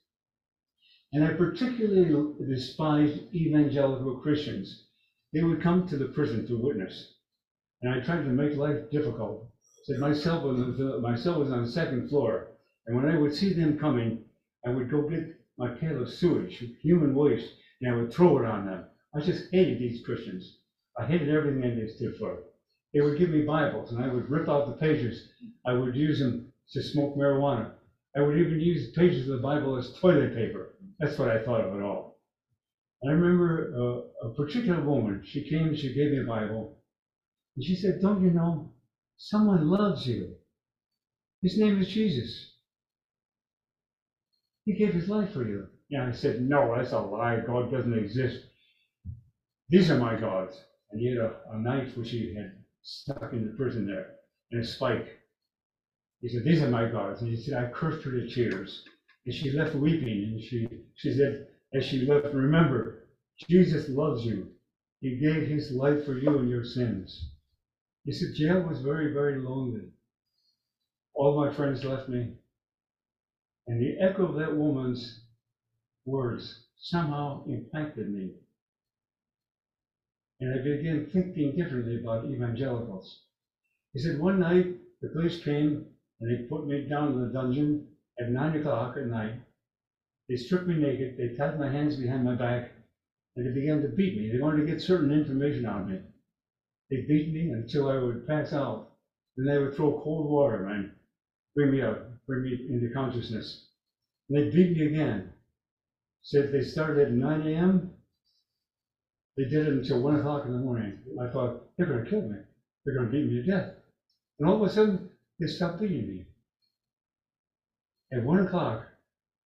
And 1.11 1.25
I 1.25 1.33
particularly 1.33 2.35
despised 2.47 3.19
evangelical 3.35 4.21
Christians. 4.21 4.85
They 5.33 5.43
would 5.43 5.61
come 5.61 5.85
to 5.87 5.97
the 5.97 6.05
prison 6.05 6.47
to 6.47 6.57
witness. 6.57 7.15
And 7.81 7.93
I 7.93 7.99
tried 7.99 8.23
to 8.23 8.29
make 8.29 8.55
life 8.55 8.89
difficult. 8.89 9.45
Said 9.83 9.99
my 9.99 10.13
cell 10.13 10.39
was, 10.41 10.79
uh, 10.79 10.99
my 11.01 11.15
cell 11.15 11.41
was 11.41 11.51
on 11.51 11.65
the 11.65 11.69
second 11.69 12.07
floor. 12.07 12.47
And 12.85 12.95
when 12.95 13.09
I 13.09 13.17
would 13.17 13.35
see 13.35 13.51
them 13.51 13.77
coming, 13.77 14.23
I 14.65 14.69
would 14.69 14.89
go 14.89 15.05
get 15.05 15.35
my 15.57 15.67
pail 15.67 16.01
of 16.01 16.09
sewage, 16.09 16.63
human 16.81 17.13
waste, 17.13 17.51
and 17.81 17.91
I 17.91 17.93
would 17.97 18.13
throw 18.13 18.37
it 18.37 18.45
on 18.45 18.65
them. 18.65 18.85
I 19.13 19.19
just 19.19 19.51
hated 19.51 19.79
these 19.79 20.05
Christians. 20.05 20.59
I 20.99 21.03
hated 21.03 21.29
everything 21.29 21.75
they 21.75 21.87
stood 21.87 22.15
for. 22.15 22.37
They 22.93 23.01
would 23.01 23.17
give 23.17 23.29
me 23.29 23.41
Bibles, 23.41 23.91
and 23.91 24.01
I 24.01 24.07
would 24.07 24.29
rip 24.29 24.49
out 24.49 24.65
the 24.65 24.73
pages. 24.73 25.21
I 25.65 25.73
would 25.73 25.95
use 25.95 26.19
them 26.19 26.43
to 26.71 26.81
smoke 26.81 27.15
marijuana. 27.15 27.69
I 28.15 28.21
would 28.21 28.37
even 28.37 28.59
use 28.59 28.87
pages 28.91 29.21
of 29.27 29.37
the 29.37 29.37
Bible 29.43 29.75
as 29.75 29.91
toilet 29.91 30.33
paper. 30.33 30.67
That's 30.99 31.17
what 31.17 31.27
I 31.27 31.37
thought 31.37 31.61
of 31.61 31.73
it 31.73 31.81
all. 31.81 32.15
I 33.07 33.11
remember 33.11 33.69
uh, 34.23 34.27
a 34.27 34.29
particular 34.31 34.79
woman, 34.81 35.21
she 35.23 35.41
came, 35.41 35.73
she 35.73 35.91
gave 35.93 36.09
me 36.09 36.17
a 36.17 36.23
Bible, 36.23 36.73
and 37.55 37.65
she 37.65 37.75
said, 37.75 37.99
Don't 38.01 38.21
you 38.21 38.29
know, 38.29 38.69
someone 39.17 39.75
loves 39.79 40.05
you. 40.05 40.29
His 41.41 41.57
name 41.57 41.77
is 41.77 41.87
Jesus. 41.87 42.47
He 44.65 44.73
gave 44.73 44.93
his 44.93 45.07
life 45.07 45.31
for 45.31 45.43
you. 45.43 45.65
And 45.91 46.03
I 46.03 46.11
said, 46.11 46.39
No, 46.39 46.73
that's 46.75 46.91
a 46.93 46.99
lie. 46.99 47.37
God 47.37 47.69
doesn't 47.71 47.93
exist. 47.93 48.39
These 49.69 49.89
are 49.89 49.95
my 49.95 50.15
gods. 50.15 50.59
And 50.91 50.99
he 50.99 51.07
had 51.07 51.17
a, 51.17 51.35
a 51.51 51.57
knife 51.59 51.97
which 51.97 52.11
he 52.11 52.33
had 52.33 52.53
stuck 52.81 53.33
in 53.33 53.45
the 53.45 53.53
prison 53.53 53.85
there, 53.85 54.15
and 54.51 54.61
a 54.61 54.63
spike. 54.63 55.19
He 56.21 56.29
said, 56.29 56.43
These 56.43 56.61
are 56.61 56.69
my 56.69 56.87
gods. 56.89 57.21
And 57.21 57.29
he 57.29 57.35
said, 57.35 57.55
I 57.55 57.69
cursed 57.69 58.03
her 58.05 58.11
to 58.11 58.27
tears. 58.27 58.83
And 59.25 59.33
she 59.33 59.51
left 59.51 59.75
weeping, 59.75 60.23
and 60.23 60.41
she, 60.41 60.65
she 60.95 61.13
said, 61.13 61.47
as 61.73 61.83
she 61.83 62.05
left, 62.05 62.33
remember, 62.33 63.07
Jesus 63.49 63.89
loves 63.89 64.25
you. 64.25 64.47
He 65.01 65.17
gave 65.17 65.47
his 65.47 65.71
life 65.71 66.05
for 66.05 66.17
you 66.17 66.39
and 66.39 66.49
your 66.49 66.63
sins. 66.63 67.29
He 68.05 68.13
said, 68.13 68.33
jail 68.33 68.61
was 68.61 68.79
very, 68.79 69.11
very 69.13 69.37
lonely. 69.37 69.81
All 71.13 71.35
my 71.35 71.53
friends 71.53 71.83
left 71.83 72.07
me. 72.07 72.35
And 73.67 73.81
the 73.81 73.97
echo 74.01 74.27
of 74.27 74.35
that 74.37 74.55
woman's 74.55 75.25
words 76.05 76.67
somehow 76.77 77.43
impacted 77.47 78.09
me. 78.09 78.31
And 80.39 80.53
I 80.53 80.57
began 80.63 81.07
thinking 81.07 81.55
differently 81.55 81.95
about 81.95 82.25
evangelicals. 82.25 83.21
He 83.93 83.99
said, 83.99 84.19
one 84.19 84.39
night 84.39 84.77
the 85.01 85.09
police 85.09 85.37
came 85.43 85.85
and 86.19 86.29
they 86.29 86.47
put 86.47 86.67
me 86.67 86.87
down 86.87 87.13
in 87.13 87.21
the 87.21 87.27
dungeon 87.27 87.87
at 88.19 88.29
nine 88.29 88.55
o'clock 88.55 88.97
at 88.97 89.05
night. 89.07 89.33
They 90.29 90.35
stripped 90.35 90.67
me 90.67 90.75
naked, 90.75 91.17
they 91.17 91.29
tied 91.29 91.57
my 91.57 91.69
hands 91.69 91.95
behind 91.95 92.23
my 92.23 92.33
back, 92.33 92.71
and 93.35 93.45
they 93.45 93.49
began 93.49 93.81
to 93.81 93.87
beat 93.87 94.15
me. 94.15 94.29
They 94.29 94.37
wanted 94.37 94.57
to 94.57 94.65
get 94.65 94.81
certain 94.81 95.11
information 95.11 95.65
out 95.65 95.81
of 95.81 95.87
me. 95.87 95.99
They 96.89 96.97
beat 96.97 97.31
me 97.31 97.49
until 97.49 97.87
I 97.87 97.95
would 97.95 98.27
pass 98.27 98.53
out. 98.53 98.91
Then 99.37 99.45
they 99.45 99.57
would 99.57 99.73
throw 99.73 99.99
cold 100.03 100.27
water 100.27 100.67
and 100.67 100.91
bring 101.55 101.71
me 101.71 101.81
up, 101.81 102.09
bring 102.27 102.41
me 102.43 102.65
into 102.69 102.89
consciousness. 102.89 103.65
And 104.29 104.37
they 104.37 104.49
beat 104.49 104.71
me 104.71 104.81
again. 104.81 105.31
Said 106.21 106.51
they 106.51 106.61
started 106.61 106.99
at 107.07 107.11
9 107.11 107.41
a.m. 107.43 107.96
They 109.37 109.45
did 109.45 109.67
it 109.67 109.73
until 109.73 110.01
1 110.01 110.19
o'clock 110.19 110.45
in 110.45 110.53
the 110.53 110.59
morning. 110.59 110.99
I 111.21 111.31
thought, 111.31 111.69
they're 111.77 111.87
going 111.87 112.03
to 112.03 112.09
kill 112.09 112.23
me. 112.23 112.37
They're 112.83 112.95
going 112.95 113.11
to 113.11 113.11
beat 113.11 113.27
me 113.31 113.41
to 113.41 113.45
death. 113.45 113.73
And 114.39 114.49
all 114.49 114.55
of 114.55 114.69
a 114.69 114.73
sudden, 114.73 115.09
they 115.39 115.47
stopped 115.47 115.79
beating 115.79 116.07
me. 116.07 116.25
At 118.11 118.23
1 118.23 118.47
o'clock 118.47 118.87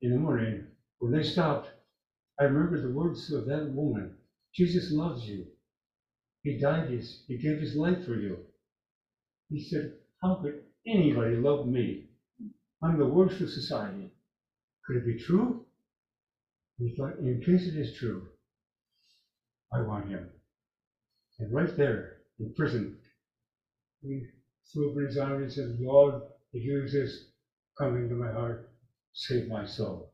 in 0.02 0.12
the 0.12 0.18
morning, 0.18 0.66
when 1.00 1.12
they 1.12 1.24
stopped, 1.24 1.70
I 2.40 2.46
remember 2.46 2.82
the 2.82 2.94
words 2.94 3.32
of 3.34 3.46
that 3.48 3.72
woman 3.72 4.16
Jesus 4.54 4.92
loves 4.92 5.28
you. 5.28 5.46
He 6.44 6.58
died 6.58 6.90
his, 6.90 7.24
he 7.28 7.38
gave 7.38 7.60
his 7.60 7.76
life 7.76 8.06
for 8.06 8.16
you. 8.16 8.38
He 9.50 9.64
said, 9.64 9.94
How 10.22 10.36
could 10.36 10.64
anybody 10.88 11.36
love 11.36 11.68
me? 11.68 12.06
I'm 12.84 12.98
the 12.98 13.06
worst 13.06 13.42
of 13.42 13.50
society. 13.50 14.12
Could 14.86 14.98
it 14.98 15.06
be 15.06 15.20
true? 15.20 15.66
He 16.80 16.96
thought, 16.96 17.20
in 17.20 17.42
case 17.46 17.68
it 17.68 17.78
is 17.78 17.98
true, 17.98 18.28
I 19.74 19.82
want 19.82 20.10
him. 20.10 20.30
And 21.40 21.54
right 21.54 21.76
there 21.78 22.18
in 22.40 22.54
prison, 22.56 22.98
he 24.02 24.26
threw 24.74 24.92
up 24.92 24.98
his 25.08 25.18
arms 25.18 25.42
and 25.42 25.52
said, 25.52 25.80
Lord, 25.80 26.22
if 26.54 26.64
exist, 26.84 27.22
come 27.78 27.96
into 27.96 28.16
my 28.16 28.32
heart, 28.32 28.70
save 29.14 29.50
my 29.50 29.66
soul. 29.66 30.12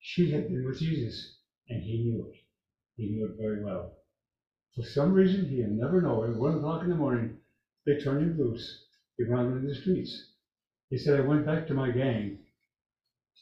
She 0.00 0.30
had 0.30 0.48
been 0.48 0.64
with 0.64 0.78
Jesus, 0.78 1.36
and 1.68 1.82
he 1.82 1.98
knew 2.02 2.24
it. 2.26 2.36
He 2.96 3.08
knew 3.08 3.26
it 3.26 3.36
very 3.38 3.62
well. 3.62 3.94
For 4.76 4.84
some 4.84 5.12
reason, 5.12 5.46
he 5.46 5.60
never 5.76 6.00
known, 6.00 6.30
at 6.32 6.38
one 6.38 6.54
o'clock 6.54 6.82
in 6.82 6.88
the 6.90 6.96
morning, 6.96 7.36
they 7.86 7.96
turned 7.96 8.22
him 8.22 8.38
loose. 8.38 8.84
He 9.18 9.24
ran 9.24 9.46
in 9.50 9.66
the 9.66 9.74
streets. 9.74 10.22
He 10.90 10.98
said, 10.98 11.16
I 11.16 11.20
went 11.20 11.46
back 11.46 11.66
to 11.68 11.74
my 11.74 11.90
gang, 11.90 12.38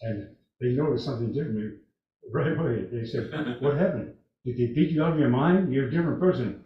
and 0.03 0.29
they 0.61 0.70
noticed 0.70 1.05
something 1.05 1.33
different 1.33 1.75
right 2.33 2.53
away. 2.53 2.88
They 2.92 3.05
said, 3.05 3.31
What 3.61 3.75
happened? 3.77 4.16
Did 4.47 4.59
they 4.59 4.75
beat 4.75 4.93
you 4.93 5.03
out 5.03 5.15
of 5.15 5.19
your 5.19 5.29
mind? 5.29 5.73
You're 5.73 5.89
a 5.89 5.91
different 5.91 6.21
person. 6.21 6.65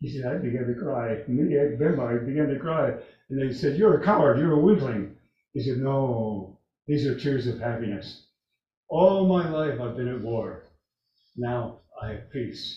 He 0.00 0.12
said, 0.12 0.26
I 0.26 0.38
began 0.38 0.66
to 0.66 0.74
cry. 0.74 1.22
Me, 1.28 1.54
Ekbemba, 1.54 2.20
I 2.20 2.24
began 2.24 2.48
to 2.48 2.58
cry. 2.58 2.94
And 3.30 3.40
they 3.40 3.54
said, 3.54 3.78
You're 3.78 4.00
a 4.00 4.04
coward, 4.04 4.40
you're 4.40 4.52
a 4.52 4.60
weakling. 4.60 5.14
He 5.52 5.62
said, 5.62 5.78
No, 5.78 6.58
these 6.88 7.06
are 7.06 7.18
tears 7.18 7.46
of 7.46 7.60
happiness. 7.60 8.26
All 8.88 9.28
my 9.28 9.48
life 9.48 9.80
I've 9.80 9.96
been 9.96 10.08
at 10.08 10.20
war. 10.20 10.64
Now 11.36 11.82
I 12.02 12.10
have 12.10 12.30
peace. 12.32 12.76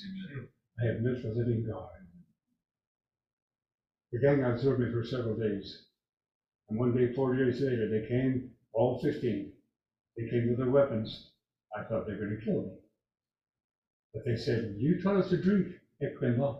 I 0.79 0.85
have 0.85 1.01
met 1.01 1.23
the 1.23 1.29
living 1.29 1.65
God. 1.67 1.89
The 4.11 4.19
gang 4.19 4.43
observed 4.43 4.79
me 4.79 4.91
for 4.91 5.03
several 5.03 5.35
days. 5.35 5.85
And 6.69 6.79
one 6.79 6.95
day, 6.95 7.13
four 7.13 7.35
days 7.35 7.61
later, 7.61 7.89
they 7.89 8.07
came, 8.07 8.51
all 8.73 8.99
15. 9.01 9.51
They 10.17 10.29
came 10.29 10.49
with 10.49 10.59
their 10.59 10.69
weapons. 10.69 11.31
I 11.75 11.83
thought 11.83 12.05
they 12.05 12.13
were 12.13 12.25
going 12.25 12.37
to 12.39 12.45
kill 12.45 12.61
me. 12.61 12.78
But 14.13 14.23
they 14.25 14.35
said, 14.35 14.75
You 14.77 15.01
taught 15.01 15.17
us 15.17 15.29
to 15.29 15.41
drink, 15.41 15.67
Ekbemba. 16.01 16.57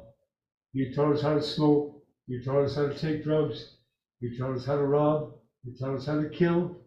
You 0.73 0.93
taught 0.93 1.15
us 1.15 1.21
how 1.21 1.35
to 1.35 1.41
smoke. 1.41 2.03
You 2.27 2.43
taught 2.43 2.63
us 2.63 2.75
how 2.75 2.87
to 2.87 2.97
take 2.97 3.23
drugs. 3.23 3.75
You 4.19 4.37
taught 4.37 4.55
us 4.55 4.65
how 4.65 4.75
to 4.75 4.85
rob. 4.85 5.33
You 5.63 5.75
taught 5.77 5.95
us 5.95 6.05
how 6.05 6.21
to 6.21 6.29
kill. 6.29 6.77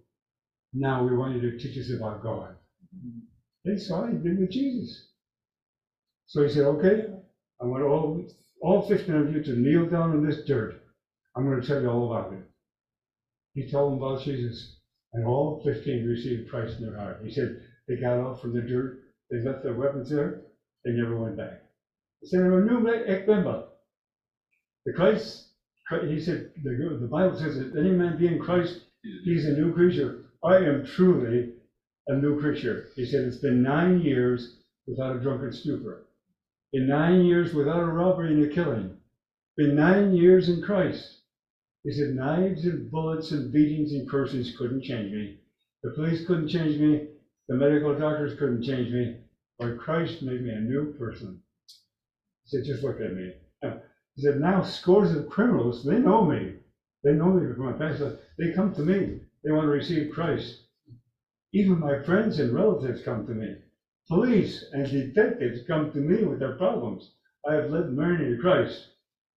Now 0.73 1.05
we 1.05 1.17
want 1.17 1.35
you 1.35 1.51
to 1.51 1.59
teach 1.59 1.79
us 1.79 1.91
about 1.91 2.23
God. 2.23 2.57
Mm-hmm. 2.97 3.21
They 3.65 3.77
saw 3.77 4.07
he'd 4.07 4.23
been 4.23 4.41
with 4.41 4.51
Jesus. 4.51 5.09
So 6.27 6.43
he 6.43 6.49
said, 6.49 6.65
Okay, 6.65 7.07
I 7.61 7.65
want 7.65 7.83
all, 7.83 8.25
all 8.63 8.89
15 8.89 9.15
of 9.15 9.33
you 9.33 9.43
to 9.43 9.59
kneel 9.59 9.87
down 9.87 10.13
in 10.13 10.27
this 10.27 10.45
dirt. 10.47 10.83
I'm 11.37 11.45
going 11.45 11.61
to 11.61 11.67
tell 11.67 11.81
you 11.81 11.91
all 11.91 12.13
about 12.13 12.33
it. 12.33 12.43
He 13.55 13.71
told 13.71 13.93
them 13.93 14.03
about 14.03 14.25
Jesus, 14.25 14.77
and 15.13 15.27
all 15.27 15.63
15 15.65 16.07
received 16.07 16.51
Christ 16.51 16.79
in 16.79 16.87
their 16.87 16.99
heart. 16.99 17.21
He 17.23 17.31
said, 17.31 17.61
They 17.87 17.97
got 17.97 18.19
off 18.19 18.41
from 18.41 18.55
the 18.55 18.63
dirt, 18.63 19.01
they 19.31 19.39
left 19.39 19.63
their 19.63 19.75
weapons 19.75 20.11
there, 20.11 20.43
they 20.85 20.93
never 20.93 21.17
went 21.17 21.37
back. 21.37 21.63
He 22.21 22.29
said, 22.29 22.41
I'm 22.43 22.53
a 22.55 22.61
new 22.61 22.81
Ekbemba. 22.81 23.67
The 24.87 24.93
Christ, 24.93 25.49
he 26.07 26.21
said, 26.21 26.51
the, 26.63 26.99
the 27.01 27.07
Bible 27.07 27.37
says 27.37 27.57
that 27.57 27.79
any 27.79 27.91
man 27.91 28.19
being 28.19 28.39
Christ, 28.39 28.81
he's 29.25 29.47
a 29.47 29.53
new 29.53 29.73
creature. 29.73 30.25
I 30.45 30.57
am 30.57 30.85
truly 30.85 31.53
a 32.09 32.15
new 32.15 32.41
creature. 32.41 32.89
He 32.97 33.05
said, 33.05 33.25
It's 33.25 33.37
been 33.37 33.63
nine 33.63 34.01
years 34.01 34.57
without 34.87 35.17
a 35.17 35.21
drunken 35.21 35.53
stupor, 35.53 36.05
in 36.73 36.89
nine 36.89 37.23
years 37.23 37.55
without 37.55 37.81
a 37.81 37.87
robbery 37.87 38.33
and 38.33 38.45
a 38.45 38.55
killing, 38.55 38.97
been 39.57 39.77
nine 39.77 40.15
years 40.15 40.49
in 40.49 40.63
Christ. 40.63 41.19
He 41.85 41.93
said, 41.93 42.15
knives 42.15 42.65
and 42.65 42.91
bullets 42.91 43.33
and 43.33 43.53
beatings 43.53 43.93
and 43.93 44.09
cursings 44.09 44.55
couldn't 44.57 44.85
change 44.85 45.13
me. 45.13 45.39
The 45.83 45.91
police 45.91 46.25
couldn't 46.27 46.49
change 46.49 46.79
me. 46.81 47.09
The 47.49 47.57
medical 47.57 47.99
doctors 47.99 48.39
couldn't 48.39 48.63
change 48.63 48.93
me. 48.93 49.17
Christ 49.79 50.23
made 50.23 50.43
me 50.43 50.51
a 50.51 50.61
new 50.61 50.95
person. 50.99 51.41
He 52.45 52.49
said, 52.49 52.65
just 52.65 52.83
look 52.83 53.01
at 53.01 53.15
me. 53.15 53.35
He 54.15 54.23
said, 54.23 54.41
now 54.41 54.63
scores 54.63 55.15
of 55.15 55.29
criminals, 55.31 55.85
they 55.85 55.99
know 55.99 56.25
me. 56.25 56.55
They 57.05 57.13
know 57.13 57.33
me 57.33 57.53
from 57.55 57.67
my 57.67 57.73
past. 57.73 58.03
They 58.39 58.53
come 58.53 58.75
to 58.75 58.83
me. 58.83 59.21
They 59.43 59.51
want 59.51 59.65
to 59.65 59.69
receive 59.69 60.13
Christ. 60.13 60.61
Even 61.53 61.81
my 61.81 62.03
friends 62.03 62.39
and 62.39 62.55
relatives 62.55 63.03
come 63.03 63.27
to 63.27 63.33
me. 63.33 63.57
Police 64.09 64.65
and 64.73 64.91
detectives 64.91 65.67
come 65.67 65.91
to 65.93 65.99
me 65.99 66.25
with 66.25 66.39
their 66.39 66.57
problems. 66.57 67.11
I 67.49 67.55
have 67.55 67.71
led 67.71 67.93
many 67.93 68.31
to 68.31 68.39
Christ. 68.41 68.89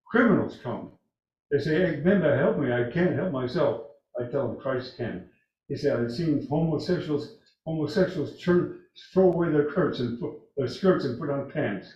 Criminals 0.07 0.57
come. 0.63 0.91
They 1.51 1.59
say, 1.59 1.75
hey, 1.79 2.01
Member, 2.03 2.37
help 2.37 2.57
me. 2.57 2.71
I 2.71 2.91
can't 2.91 3.15
help 3.15 3.31
myself. 3.31 3.81
I 4.19 4.25
tell 4.25 4.47
them 4.47 4.57
Christ 4.57 4.97
can. 4.97 5.29
He 5.67 5.75
said, 5.75 5.99
I've 5.99 6.11
seen 6.11 6.47
homosexuals, 6.47 7.35
homosexuals 7.65 8.39
turn, 8.39 8.79
throw 9.13 9.31
away 9.31 9.49
their 9.49 9.69
skirts 9.71 9.99
and 9.99 10.19
put, 10.19 10.33
their 10.57 10.67
skirts 10.67 11.05
and 11.05 11.19
put 11.19 11.29
on 11.31 11.51
pants. 11.51 11.93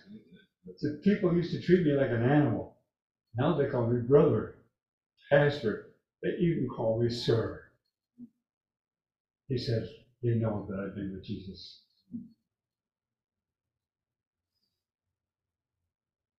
So 0.76 0.88
people 1.02 1.34
used 1.34 1.52
to 1.52 1.60
treat 1.60 1.82
me 1.84 1.92
like 1.92 2.10
an 2.10 2.22
animal. 2.22 2.76
Now 3.36 3.56
they 3.56 3.66
call 3.66 3.86
me 3.86 3.98
brother, 4.00 4.56
pastor. 5.30 5.86
They 6.22 6.30
even 6.40 6.68
call 6.68 7.00
me 7.00 7.10
sir. 7.10 7.60
He 9.48 9.58
says, 9.58 9.88
they 10.22 10.34
know 10.34 10.66
that 10.68 10.78
I've 10.80 10.94
been 10.94 11.12
with 11.12 11.24
Jesus. 11.24 11.80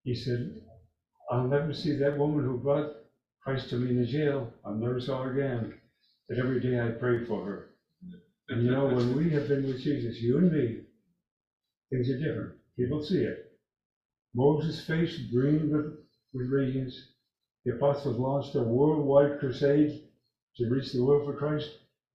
He 0.04 0.15
said, 0.15 0.54
I'll 1.32 1.47
never 1.47 1.74
see 1.74 1.93
that 1.97 2.17
woman 2.17 2.45
who 2.45 2.58
brought 2.60 2.91
Christ 3.43 3.69
to 3.71 3.78
me 3.78 3.89
in 3.91 3.97
the 3.97 4.06
jail. 4.06 4.52
I'll 4.65 4.76
never 4.76 5.00
saw 5.02 5.24
her 5.24 5.32
again. 5.32 5.74
But 6.30 6.39
every 6.39 6.62
day 6.62 6.80
I 6.80 6.89
pray 6.89 7.26
for 7.26 7.43
her. 7.45 7.70
And 8.51 8.65
you 8.65 8.71
know, 8.71 8.87
when 8.87 9.15
we 9.15 9.29
have 9.29 9.47
been 9.47 9.65
with 9.65 9.81
Jesus, 9.81 10.21
you 10.21 10.37
and 10.37 10.51
me, 10.51 10.81
things 11.89 12.09
are 12.09 12.19
different. 12.19 12.55
People 12.77 13.01
see 13.01 13.19
it. 13.19 13.53
Moses' 14.35 14.85
face 14.85 15.17
brimmed 15.31 15.71
with, 15.71 15.97
with 16.33 16.49
radiance. 16.49 17.13
The 17.63 17.75
apostles 17.75 18.17
launched 18.17 18.55
a 18.55 18.61
worldwide 18.61 19.39
crusade 19.39 20.03
to 20.57 20.69
reach 20.69 20.91
the 20.91 21.01
world 21.01 21.25
for 21.25 21.37
Christ. 21.37 21.69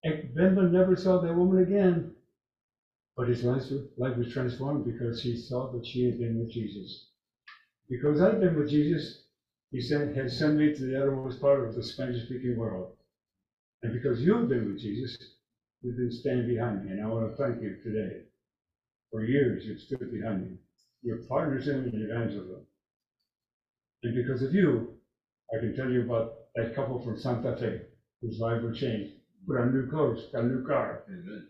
And 0.04 0.34
Benjamin 0.34 0.72
never 0.72 0.94
saw 0.94 1.22
that 1.22 1.34
woman 1.34 1.62
again. 1.62 2.12
But 3.16 3.28
his 3.28 3.42
life 3.42 3.64
life 3.96 4.18
was 4.18 4.30
transformed 4.30 4.84
because 4.84 5.22
he 5.22 5.38
saw 5.38 5.72
that 5.72 5.86
she 5.86 6.04
had 6.04 6.18
been 6.18 6.38
with 6.38 6.50
Jesus. 6.50 7.12
Because 7.88 8.20
I've 8.20 8.40
been 8.40 8.56
with 8.58 8.68
Jesus, 8.68 9.22
he 9.70 9.80
sent, 9.80 10.14
has 10.16 10.38
sent 10.38 10.58
me 10.58 10.74
to 10.74 10.82
the 10.82 11.00
uttermost 11.00 11.40
part 11.40 11.66
of 11.66 11.74
the 11.74 11.82
Spanish-speaking 11.82 12.58
world. 12.58 12.92
And 13.82 13.94
because 13.94 14.20
you've 14.20 14.50
been 14.50 14.70
with 14.70 14.82
Jesus, 14.82 15.16
you've 15.82 15.96
been 15.96 16.12
standing 16.12 16.48
behind 16.48 16.84
me, 16.84 16.92
and 16.92 17.02
I 17.02 17.08
want 17.08 17.30
to 17.30 17.36
thank 17.36 17.62
you 17.62 17.76
today. 17.82 18.22
For 19.10 19.24
years, 19.24 19.64
you've 19.64 19.80
stood 19.80 20.10
behind 20.12 20.42
me. 20.42 20.56
You're 21.02 21.24
partners 21.28 21.68
in 21.68 21.84
the 21.84 22.12
evangelism. 22.12 22.66
And 24.02 24.14
because 24.14 24.42
of 24.42 24.52
you, 24.52 24.94
I 25.54 25.60
can 25.60 25.76
tell 25.76 25.90
you 25.90 26.02
about 26.02 26.34
that 26.56 26.74
couple 26.74 27.02
from 27.02 27.18
Santa 27.18 27.56
Fe 27.56 27.82
whose 28.20 28.40
life 28.40 28.62
was 28.62 28.78
changed. 28.78 29.14
Put 29.46 29.60
on 29.60 29.72
new 29.72 29.88
clothes, 29.88 30.24
got 30.32 30.44
a 30.44 30.46
new 30.46 30.66
car. 30.66 31.04
Amen. 31.08 31.46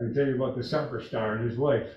I 0.00 0.04
can 0.04 0.14
tell 0.14 0.26
you 0.26 0.36
about 0.36 0.56
the 0.56 0.62
soccer 0.62 1.02
star 1.02 1.36
and 1.36 1.48
his 1.48 1.58
wife. 1.58 1.88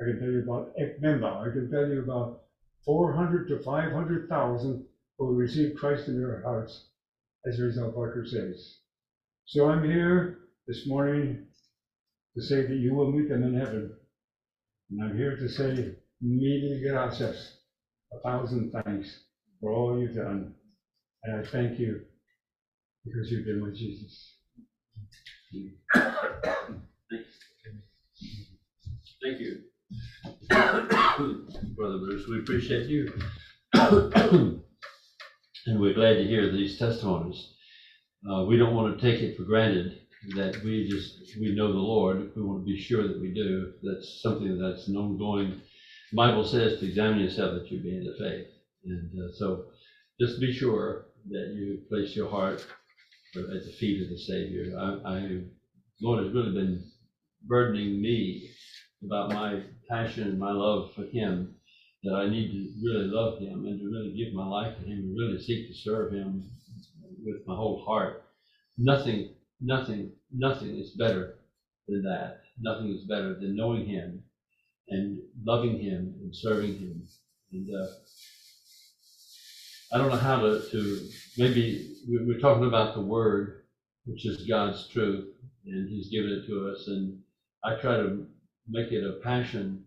I 0.00 0.04
can 0.04 0.20
tell 0.20 0.30
you 0.30 0.42
about 0.42 0.72
Ekbemba. 0.76 1.48
I 1.48 1.52
can 1.52 1.70
tell 1.70 1.88
you 1.88 2.02
about 2.02 2.42
400 2.84 3.48
to 3.48 3.62
500,000 3.62 4.86
who 5.18 5.24
will 5.24 5.34
receive 5.34 5.76
Christ 5.76 6.08
in 6.08 6.20
their 6.20 6.42
hearts 6.42 6.88
as 7.46 7.58
a 7.58 7.62
result 7.62 7.90
of 7.90 7.98
our 7.98 8.12
crusades. 8.12 8.80
So 9.46 9.68
I'm 9.70 9.84
here 9.84 10.38
this 10.66 10.86
morning 10.86 11.46
to 12.34 12.42
say 12.42 12.62
that 12.62 12.76
you 12.76 12.94
will 12.94 13.12
meet 13.12 13.28
them 13.28 13.42
in 13.42 13.54
heaven. 13.58 13.94
And 14.90 15.02
I'm 15.02 15.16
here 15.16 15.36
to 15.36 15.48
say, 15.48 15.96
mil 16.22 16.80
gracias, 16.82 17.58
a 18.12 18.20
thousand 18.20 18.72
thanks 18.72 19.24
for 19.60 19.72
all 19.72 19.98
you've 19.98 20.16
done. 20.16 20.54
And 21.24 21.40
I 21.40 21.50
thank 21.50 21.78
you 21.78 22.02
because 23.04 23.30
you've 23.30 23.44
been 23.44 23.62
with 23.62 23.76
Jesus. 23.76 24.36
Thank 29.22 29.40
you. 29.40 29.60
Brother 31.76 31.98
Bruce, 31.98 32.26
we 32.28 32.38
appreciate 32.40 32.88
you. 32.88 33.12
And 35.66 35.80
we're 35.80 35.94
glad 35.94 36.14
to 36.14 36.24
hear 36.24 36.50
these 36.50 36.78
testimonies. 36.78 37.54
Uh, 38.30 38.44
we 38.44 38.56
don't 38.56 38.74
want 38.74 38.98
to 38.98 39.10
take 39.10 39.22
it 39.22 39.36
for 39.36 39.44
granted 39.44 40.00
that 40.34 40.62
we 40.64 40.88
just, 40.88 41.38
we 41.40 41.54
know 41.54 41.72
the 41.72 41.78
Lord. 41.78 42.32
We 42.34 42.42
want 42.42 42.60
to 42.60 42.64
be 42.64 42.80
sure 42.80 43.06
that 43.06 43.20
we 43.20 43.32
do. 43.32 43.72
That's 43.82 44.20
something 44.22 44.58
that's 44.58 44.88
an 44.88 44.96
ongoing. 44.96 45.60
Bible 46.12 46.44
says 46.44 46.80
to 46.80 46.86
examine 46.86 47.20
yourself 47.20 47.54
that 47.54 47.70
you 47.70 47.82
be 47.82 47.96
in 47.96 48.04
the 48.04 48.16
faith. 48.18 48.46
And 48.84 49.10
uh, 49.18 49.32
so 49.36 49.64
just 50.20 50.40
be 50.40 50.52
sure 50.52 51.06
that 51.30 51.52
you 51.54 51.80
place 51.88 52.14
your 52.14 52.30
heart 52.30 52.64
at 53.36 53.64
the 53.64 53.72
feet 53.78 54.02
of 54.02 54.10
the 54.10 54.18
Savior. 54.18 54.78
I, 54.78 55.10
I, 55.10 55.40
Lord 56.00 56.24
has 56.24 56.34
really 56.34 56.52
been 56.52 56.84
burdening 57.46 58.00
me 58.00 58.50
about 59.04 59.30
my 59.32 59.62
passion 59.90 60.28
and 60.28 60.38
my 60.38 60.52
love 60.52 60.92
for 60.94 61.04
Him, 61.04 61.54
that 62.04 62.14
I 62.14 62.28
need 62.28 62.52
to 62.52 62.88
really 62.88 63.06
love 63.06 63.38
Him 63.38 63.66
and 63.66 63.80
to 63.80 63.86
really 63.86 64.14
give 64.16 64.34
my 64.34 64.46
life 64.46 64.76
to 64.78 64.84
Him 64.84 64.98
and 64.98 65.16
really 65.16 65.42
seek 65.42 65.68
to 65.68 65.74
serve 65.74 66.12
Him 66.12 66.44
with 67.24 67.46
my 67.46 67.54
whole 67.54 67.84
heart. 67.84 68.24
Nothing, 68.78 69.30
nothing, 69.64 70.12
nothing 70.32 70.76
is 70.78 70.92
better 70.92 71.36
than 71.88 72.02
that. 72.04 72.42
Nothing 72.60 72.90
is 72.94 73.04
better 73.04 73.34
than 73.34 73.56
knowing 73.56 73.86
Him 73.86 74.22
and 74.88 75.18
loving 75.44 75.78
Him 75.80 76.14
and 76.22 76.34
serving 76.36 76.78
Him. 76.78 77.08
And 77.52 77.68
uh, 77.74 77.86
I 79.92 79.98
don't 79.98 80.10
know 80.10 80.16
how 80.16 80.40
to, 80.40 80.60
to 80.72 81.08
maybe 81.38 81.96
we- 82.08 82.24
we're 82.26 82.40
talking 82.40 82.66
about 82.66 82.94
the 82.94 83.02
Word, 83.02 83.64
which 84.06 84.26
is 84.26 84.46
God's 84.46 84.88
truth, 84.88 85.28
and 85.66 85.88
He's 85.88 86.10
given 86.10 86.30
it 86.32 86.46
to 86.48 86.68
us. 86.70 86.88
And 86.88 87.20
I 87.64 87.76
try 87.76 87.96
to 87.96 88.26
make 88.68 88.92
it 88.92 89.04
a 89.06 89.20
passion 89.22 89.84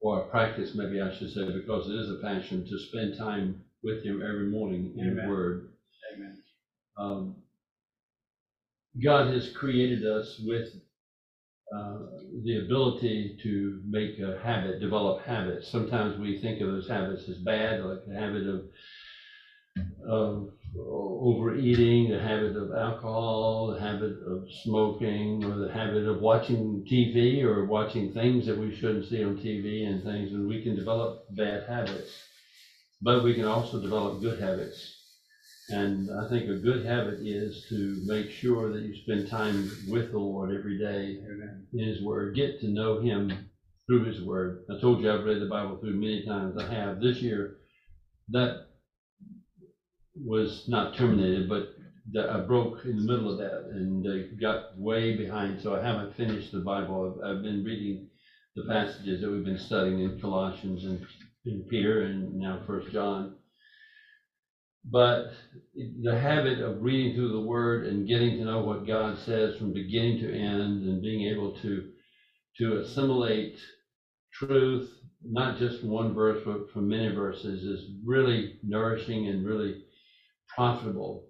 or 0.00 0.22
a 0.22 0.26
practice, 0.28 0.74
maybe 0.74 1.00
I 1.00 1.14
should 1.16 1.32
say, 1.32 1.50
because 1.52 1.88
it 1.90 1.94
is 1.94 2.10
a 2.10 2.22
passion 2.22 2.66
to 2.68 2.78
spend 2.78 3.18
time 3.18 3.62
with 3.82 4.04
Him 4.04 4.22
every 4.22 4.48
morning 4.48 4.94
in 4.96 5.06
the 5.16 5.22
Amen. 5.22 5.28
Word. 5.30 5.68
Amen. 6.14 6.42
Um, 6.98 7.36
God 9.02 9.26
has 9.26 9.48
created 9.48 10.04
us 10.04 10.36
with 10.38 10.64
uh, 11.74 11.98
the 12.44 12.56
ability 12.56 13.34
to 13.42 13.78
make 13.84 14.18
a 14.18 14.34
habit, 14.34 14.78
develop 14.78 15.18
habits. 15.18 15.68
Sometimes 15.68 16.16
we 16.16 16.32
think 16.32 16.60
of 16.60 16.68
those 16.68 16.86
habits 16.86 17.28
as 17.28 17.36
bad, 17.38 17.80
like 17.80 18.04
the 18.04 18.14
habit 18.14 18.44
of 18.44 18.62
of 20.08 20.48
overeating, 20.78 22.08
the 22.08 22.18
habit 22.18 22.54
of 22.54 22.70
alcohol, 22.70 23.68
the 23.68 23.78
habit 23.78 24.12
of 24.26 24.44
smoking, 24.62 25.44
or 25.44 25.56
the 25.56 25.68
habit 25.68 26.04
of 26.06 26.18
watching 26.18 26.82
TV 26.88 27.42
or 27.42 27.62
watching 27.64 28.08
things 28.08 28.44
that 28.46 28.56
we 28.56 28.70
shouldn't 28.70 29.04
see 29.04 29.22
on 29.22 29.34
TV 29.34 29.84
and 29.84 30.02
things, 30.02 30.32
and 30.32 30.46
we 30.46 30.58
can 30.58 30.74
develop 30.74 31.16
bad 31.30 31.62
habits. 31.66 32.10
But 33.02 33.20
we 33.22 33.34
can 33.34 33.46
also 33.46 33.78
develop 33.78 34.20
good 34.20 34.38
habits. 34.38 34.95
And 35.70 36.10
I 36.10 36.28
think 36.28 36.48
a 36.48 36.54
good 36.54 36.84
habit 36.86 37.20
is 37.20 37.66
to 37.70 38.00
make 38.06 38.30
sure 38.30 38.70
that 38.70 38.82
you 38.82 38.94
spend 38.94 39.28
time 39.28 39.68
with 39.88 40.12
the 40.12 40.18
Lord 40.18 40.52
every 40.54 40.78
day 40.78 41.18
Amen. 41.24 41.66
in 41.72 41.78
His 41.80 42.00
Word, 42.02 42.34
get 42.36 42.60
to 42.60 42.68
know 42.68 42.98
Him 43.00 43.32
through 43.86 44.04
His 44.04 44.20
Word. 44.20 44.60
I 44.70 44.78
told 44.80 45.00
you 45.00 45.10
I've 45.10 45.24
read 45.24 45.40
the 45.40 45.46
Bible 45.46 45.76
through 45.76 45.94
many 45.94 46.24
times. 46.24 46.56
I 46.56 46.66
have. 46.72 47.00
This 47.00 47.20
year, 47.20 47.56
that 48.28 48.68
was 50.14 50.64
not 50.68 50.94
terminated, 50.94 51.48
but 51.48 51.68
I 52.30 52.38
broke 52.38 52.84
in 52.84 52.96
the 52.96 53.02
middle 53.02 53.30
of 53.30 53.38
that 53.38 53.66
and 53.72 54.06
uh, 54.06 54.36
got 54.40 54.78
way 54.78 55.16
behind, 55.16 55.60
so 55.60 55.74
I 55.74 55.82
haven't 55.82 56.14
finished 56.16 56.52
the 56.52 56.60
Bible. 56.60 57.18
I've, 57.24 57.36
I've 57.38 57.42
been 57.42 57.64
reading 57.64 58.06
the 58.56 58.64
passages 58.64 59.20
that 59.20 59.30
we've 59.30 59.44
been 59.44 59.58
studying 59.58 60.00
in 60.00 60.20
Colossians 60.20 60.84
and 60.84 61.04
in 61.44 61.62
Peter 61.64 62.02
and 62.02 62.34
now 62.34 62.60
First 62.66 62.90
John. 62.90 63.32
But 64.90 65.32
the 65.74 66.18
habit 66.18 66.60
of 66.60 66.82
reading 66.82 67.14
through 67.14 67.32
the 67.32 67.40
Word 67.40 67.86
and 67.86 68.08
getting 68.08 68.36
to 68.36 68.44
know 68.44 68.60
what 68.60 68.86
God 68.86 69.18
says 69.18 69.56
from 69.56 69.72
beginning 69.72 70.18
to 70.18 70.32
end 70.32 70.84
and 70.84 71.02
being 71.02 71.22
able 71.28 71.50
to 71.62 71.82
to 72.58 72.76
assimilate 72.78 73.56
truth, 74.32 74.90
not 75.24 75.56
just 75.58 75.84
one 75.84 76.12
verse, 76.14 76.40
but 76.44 76.70
from 76.72 76.88
many 76.88 77.08
verses, 77.08 77.64
is 77.64 77.86
really 78.04 78.58
nourishing 78.62 79.28
and 79.28 79.44
really 79.44 79.76
profitable 80.54 81.24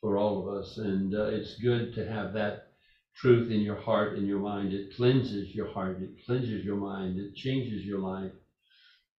for 0.00 0.18
all 0.18 0.38
of 0.40 0.48
us. 0.48 0.78
And 0.78 1.14
uh, 1.14 1.24
it's 1.24 1.54
good 1.56 1.94
to 1.94 2.06
have 2.06 2.32
that 2.34 2.68
truth 3.16 3.50
in 3.50 3.60
your 3.60 3.76
heart 3.76 4.16
and 4.16 4.26
your 4.26 4.40
mind. 4.40 4.72
It 4.72 4.94
cleanses 4.96 5.54
your 5.54 5.66
heart, 5.66 6.00
it 6.00 6.10
cleanses 6.26 6.64
your 6.64 6.76
mind, 6.76 7.18
it 7.18 7.34
changes 7.34 7.84
your 7.84 8.00
life. 8.00 8.32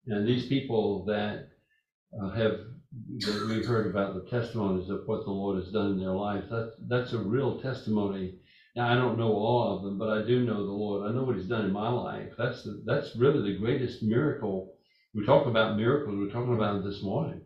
And 0.07 0.27
these 0.27 0.47
people 0.47 1.05
that 1.07 1.49
uh, 2.21 2.31
have, 2.31 2.57
that 2.91 3.45
we 3.47 3.63
heard 3.63 3.86
about 3.86 4.13
the 4.13 4.21
testimonies 4.21 4.89
of 4.89 5.02
what 5.06 5.23
the 5.23 5.32
Lord 5.32 5.56
has 5.58 5.69
done 5.69 5.89
in 5.89 5.97
their 5.97 6.12
lives, 6.12 6.47
that's, 6.50 6.71
that's 6.88 7.13
a 7.13 7.19
real 7.19 7.54
testimony. 7.54 8.34
Now, 8.76 8.88
I 8.91 8.95
don't 8.95 9.17
know 9.17 9.32
all 9.32 9.71
of 9.71 9.82
them, 9.82 9.97
but 9.97 10.10
I 10.10 10.19
do 10.19 10.41
know 10.41 10.63
the 10.63 10.71
Lord. 10.71 11.02
I 11.04 11.12
know 11.12 11.23
what 11.23 11.36
he's 11.36 11.45
done 11.47 11.63
in 11.63 11.71
my 11.71 11.89
life. 11.89 12.30
That's, 12.38 12.62
the- 12.63 12.82
that's 12.86 13.15
really 13.15 13.41
the 13.41 13.58
greatest 13.58 14.02
miracle. 14.04 14.69
We 15.13 15.23
talk 15.23 15.45
about 15.47 15.76
miracles, 15.76 16.17
we're 16.17 16.28
talking 16.28 16.54
about 16.54 16.76
it 16.76 16.84
this 16.84 17.02
morning. 17.02 17.41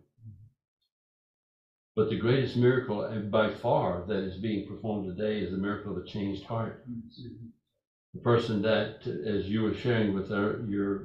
But 1.95 2.09
the 2.09 2.15
greatest 2.15 2.55
miracle, 2.55 3.05
by 3.29 3.49
far, 3.49 4.03
that 4.07 4.23
is 4.23 4.37
being 4.37 4.63
performed 4.65 5.05
today 5.05 5.39
is 5.39 5.51
the 5.51 5.57
miracle 5.57 5.91
of 5.91 5.97
a 5.97 6.01
changed 6.05 6.43
heart. 6.45 6.77
Mm-hmm. 6.89 7.50
The 8.13 8.19
person 8.21 8.61
that, 8.61 9.07
as 9.25 9.47
you 9.47 9.61
were 9.61 9.73
sharing 9.73 10.13
with 10.13 10.31
our, 10.31 10.57
your, 10.65 11.03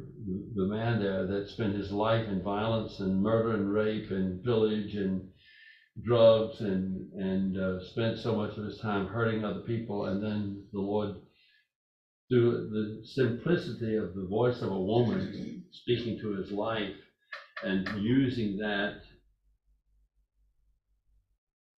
the 0.55 0.65
man 0.65 0.99
there 0.99 1.25
that 1.25 1.47
spent 1.49 1.75
his 1.75 1.91
life 1.93 2.27
in 2.29 2.43
violence 2.43 2.99
and 2.99 3.23
murder 3.23 3.53
and 3.53 3.71
rape 3.73 4.11
and 4.11 4.43
pillage 4.43 4.95
and 4.95 5.23
drugs 6.03 6.61
and, 6.61 7.05
and 7.13 7.57
uh, 7.57 7.79
spent 7.81 8.19
so 8.19 8.33
much 8.35 8.57
of 8.57 8.65
his 8.65 8.77
time 8.77 9.07
hurting 9.07 9.45
other 9.45 9.61
people, 9.61 10.07
and 10.07 10.21
then 10.23 10.63
the 10.73 10.81
Lord, 10.81 11.11
through 12.29 12.67
the 12.71 13.01
simplicity 13.05 13.95
of 13.95 14.13
the 14.15 14.25
voice 14.25 14.61
of 14.63 14.71
a 14.71 14.79
woman 14.79 15.63
speaking 15.71 16.17
to 16.21 16.31
his 16.31 16.51
life 16.51 16.95
and 17.63 17.89
using 17.95 18.57
that 18.57 18.95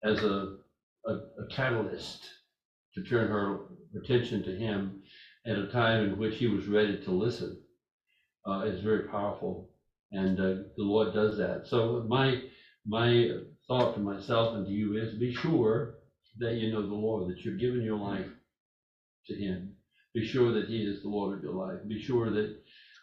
as 0.03 0.23
a, 0.23 0.47
a, 1.07 1.13
a 1.13 1.45
catalyst 1.51 2.31
to 2.95 3.03
turn 3.03 3.29
her 3.29 3.57
attention 3.97 4.43
to 4.45 4.57
him 4.57 5.03
at 5.47 5.59
a 5.59 5.69
time 5.69 6.05
in 6.05 6.19
which 6.19 6.37
he 6.37 6.47
was 6.47 6.67
ready 6.67 7.03
to 7.05 7.11
listen, 7.11 7.59
uh, 8.47 8.61
is 8.61 8.83
very 8.83 9.09
powerful. 9.09 9.71
And, 10.13 10.39
uh, 10.41 10.63
the 10.77 10.85
Lord 10.85 11.15
does 11.15 11.37
that. 11.39 11.67
So 11.67 12.05
my, 12.09 12.43
my 12.87 13.31
thought 13.67 13.95
to 13.95 14.01
myself 14.01 14.57
and 14.57 14.67
to 14.67 14.73
you 14.73 14.97
is 14.97 15.19
be 15.19 15.35
sure 15.35 15.95
that 16.39 16.55
you 16.55 16.73
know 16.73 16.87
the 16.87 16.95
Lord, 16.95 17.31
that 17.31 17.45
you're 17.45 17.57
giving 17.57 17.83
your 17.83 17.99
life 17.99 18.27
to 19.27 19.35
him. 19.35 19.75
Be 20.15 20.25
sure 20.27 20.53
that 20.53 20.69
he 20.69 20.83
is 20.83 21.03
the 21.03 21.09
Lord 21.09 21.37
of 21.37 21.45
your 21.45 21.53
life. 21.53 21.79
Be 21.87 22.01
sure 22.01 22.31
that, 22.31 22.57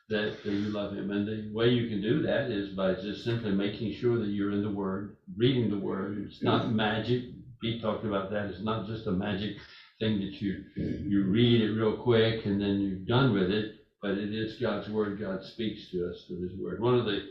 that 0.09 0.37
you 0.43 0.69
love 0.69 0.93
him. 0.93 1.11
And 1.11 1.27
the 1.27 1.51
way 1.53 1.69
you 1.69 1.89
can 1.89 2.01
do 2.01 2.21
that 2.23 2.49
is 2.49 2.75
by 2.75 2.93
just 2.95 3.23
simply 3.23 3.51
making 3.51 3.93
sure 3.93 4.17
that 4.19 4.29
you're 4.29 4.51
in 4.51 4.63
the 4.63 4.71
word, 4.71 5.17
reading 5.37 5.69
the 5.69 5.77
word. 5.77 6.25
It's 6.27 6.43
not 6.43 6.71
magic. 6.71 7.25
Pete 7.61 7.81
talked 7.81 8.05
about 8.05 8.31
that. 8.31 8.45
It's 8.45 8.63
not 8.63 8.87
just 8.87 9.07
a 9.07 9.11
magic 9.11 9.57
thing 9.99 10.19
that 10.19 10.41
you, 10.41 10.63
you 10.75 11.23
read 11.23 11.61
it 11.61 11.73
real 11.73 11.97
quick 11.97 12.45
and 12.45 12.61
then 12.61 12.79
you're 12.79 13.05
done 13.07 13.33
with 13.33 13.49
it, 13.49 13.75
but 14.01 14.11
it 14.11 14.33
is 14.33 14.59
God's 14.59 14.89
word. 14.89 15.19
God 15.19 15.43
speaks 15.43 15.89
to 15.91 16.09
us 16.09 16.25
through 16.27 16.47
his 16.47 16.57
word. 16.57 16.81
One 16.81 16.97
of 16.97 17.05
the 17.05 17.21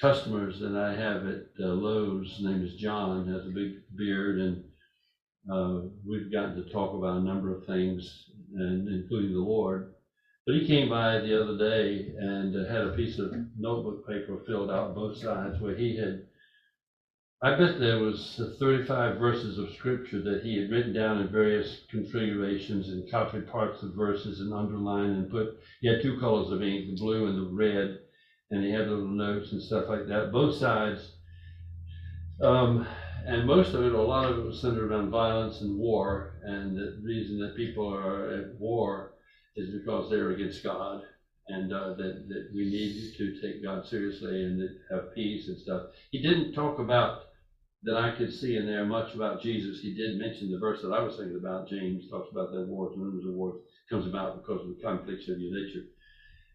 customers 0.00 0.58
that 0.60 0.74
I 0.74 0.94
have 0.94 1.24
at 1.26 1.44
uh, 1.58 1.72
Lowe's, 1.72 2.36
his 2.36 2.44
name 2.44 2.62
is 2.62 2.74
John, 2.74 3.26
has 3.26 3.46
a 3.46 3.50
big 3.50 3.76
beard 3.96 4.38
and 4.38 4.62
uh, 5.50 5.80
we've 6.06 6.30
gotten 6.30 6.56
to 6.56 6.70
talk 6.70 6.94
about 6.94 7.20
a 7.20 7.24
number 7.24 7.50
of 7.50 7.64
things 7.64 8.26
and 8.54 8.88
including 8.88 9.32
the 9.32 9.40
Lord. 9.40 9.92
But 10.44 10.56
he 10.56 10.66
came 10.66 10.88
by 10.88 11.18
the 11.18 11.40
other 11.40 11.56
day 11.56 12.12
and 12.18 12.54
uh, 12.54 12.68
had 12.70 12.84
a 12.84 12.94
piece 12.94 13.18
of 13.18 13.32
notebook 13.58 14.06
paper 14.06 14.38
filled 14.46 14.70
out 14.70 14.94
both 14.94 15.16
sides 15.16 15.60
where 15.60 15.74
he 15.74 15.96
had 15.96 16.20
I 17.42 17.54
bet 17.54 17.78
there 17.78 17.98
was 17.98 18.40
thirty-five 18.58 19.18
verses 19.18 19.58
of 19.58 19.70
scripture 19.70 20.22
that 20.22 20.40
he 20.42 20.56
had 20.56 20.70
written 20.70 20.94
down 20.94 21.18
in 21.20 21.30
various 21.30 21.80
configurations 21.90 22.88
and 22.88 23.10
copied 23.10 23.46
parts 23.46 23.82
of 23.82 23.94
verses 23.94 24.40
and 24.40 24.54
underlined 24.54 25.14
and 25.14 25.28
put, 25.30 25.58
he 25.82 25.86
had 25.86 26.00
two 26.00 26.18
colors 26.18 26.50
of 26.50 26.62
ink, 26.62 26.86
the 26.86 26.96
blue 26.96 27.26
and 27.26 27.36
the 27.36 27.42
red, 27.42 27.98
and 28.50 28.64
he 28.64 28.70
had 28.70 28.88
little 28.88 29.04
notes 29.04 29.52
and 29.52 29.60
stuff 29.60 29.86
like 29.86 30.06
that, 30.06 30.32
both 30.32 30.54
sides. 30.54 31.12
Um, 32.40 32.86
and 33.26 33.44
most 33.44 33.74
of 33.74 33.82
it, 33.82 33.92
a 33.92 34.00
lot 34.00 34.24
of 34.24 34.38
it 34.38 34.42
was 34.42 34.58
centered 34.58 34.90
around 34.90 35.10
violence 35.10 35.60
and 35.60 35.76
war, 35.76 36.40
and 36.42 36.74
the 36.74 36.98
reason 37.04 37.38
that 37.40 37.54
people 37.54 37.86
are 37.86 38.30
at 38.30 38.58
war 38.58 39.10
is 39.56 39.68
because 39.68 40.08
they're 40.08 40.30
against 40.30 40.62
God, 40.62 41.02
and, 41.48 41.70
uh, 41.70 41.90
that, 41.98 42.28
that 42.28 42.48
we 42.54 42.64
need 42.64 43.12
to 43.18 43.30
take 43.42 43.62
God 43.62 43.84
seriously 43.84 44.42
and 44.42 44.58
have 44.90 45.12
peace 45.14 45.48
and 45.48 45.58
stuff. 45.58 45.82
He 46.10 46.22
didn't 46.22 46.52
talk 46.52 46.78
about 46.78 47.25
that 47.84 47.96
I 47.96 48.16
could 48.16 48.32
see 48.32 48.56
in 48.56 48.66
there 48.66 48.84
much 48.84 49.14
about 49.14 49.42
Jesus. 49.42 49.80
He 49.80 49.94
did 49.94 50.18
mention 50.18 50.50
the 50.50 50.58
verse 50.58 50.80
that 50.82 50.92
I 50.92 51.00
was 51.02 51.16
thinking 51.16 51.36
about. 51.36 51.68
James 51.68 52.08
talks 52.10 52.28
about 52.32 52.50
that 52.50 52.66
wars 52.66 52.92
and 52.94 53.02
rumors 53.02 53.24
of 53.24 53.32
wars 53.32 53.54
comes 53.90 54.06
about 54.06 54.34
because 54.34 54.62
of 54.62 54.68
the 54.68 54.82
conflicts 54.82 55.28
of 55.28 55.38
your 55.38 55.52
nature. 55.52 55.84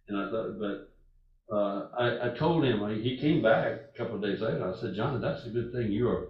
And 0.08 0.18
I 0.18 0.30
thought, 0.30 0.60
but 0.60 1.56
uh, 1.56 1.88
I, 1.98 2.28
I 2.28 2.30
told 2.30 2.64
him 2.66 2.80
he 3.02 3.18
came 3.18 3.42
back 3.42 3.74
a 3.94 3.98
couple 3.98 4.16
of 4.16 4.22
days 4.22 4.42
later. 4.42 4.66
I 4.68 4.80
said, 4.80 4.94
John, 4.96 5.22
that's 5.22 5.46
a 5.46 5.50
good 5.50 5.72
thing. 5.72 5.92
You 5.92 6.10
are 6.10 6.28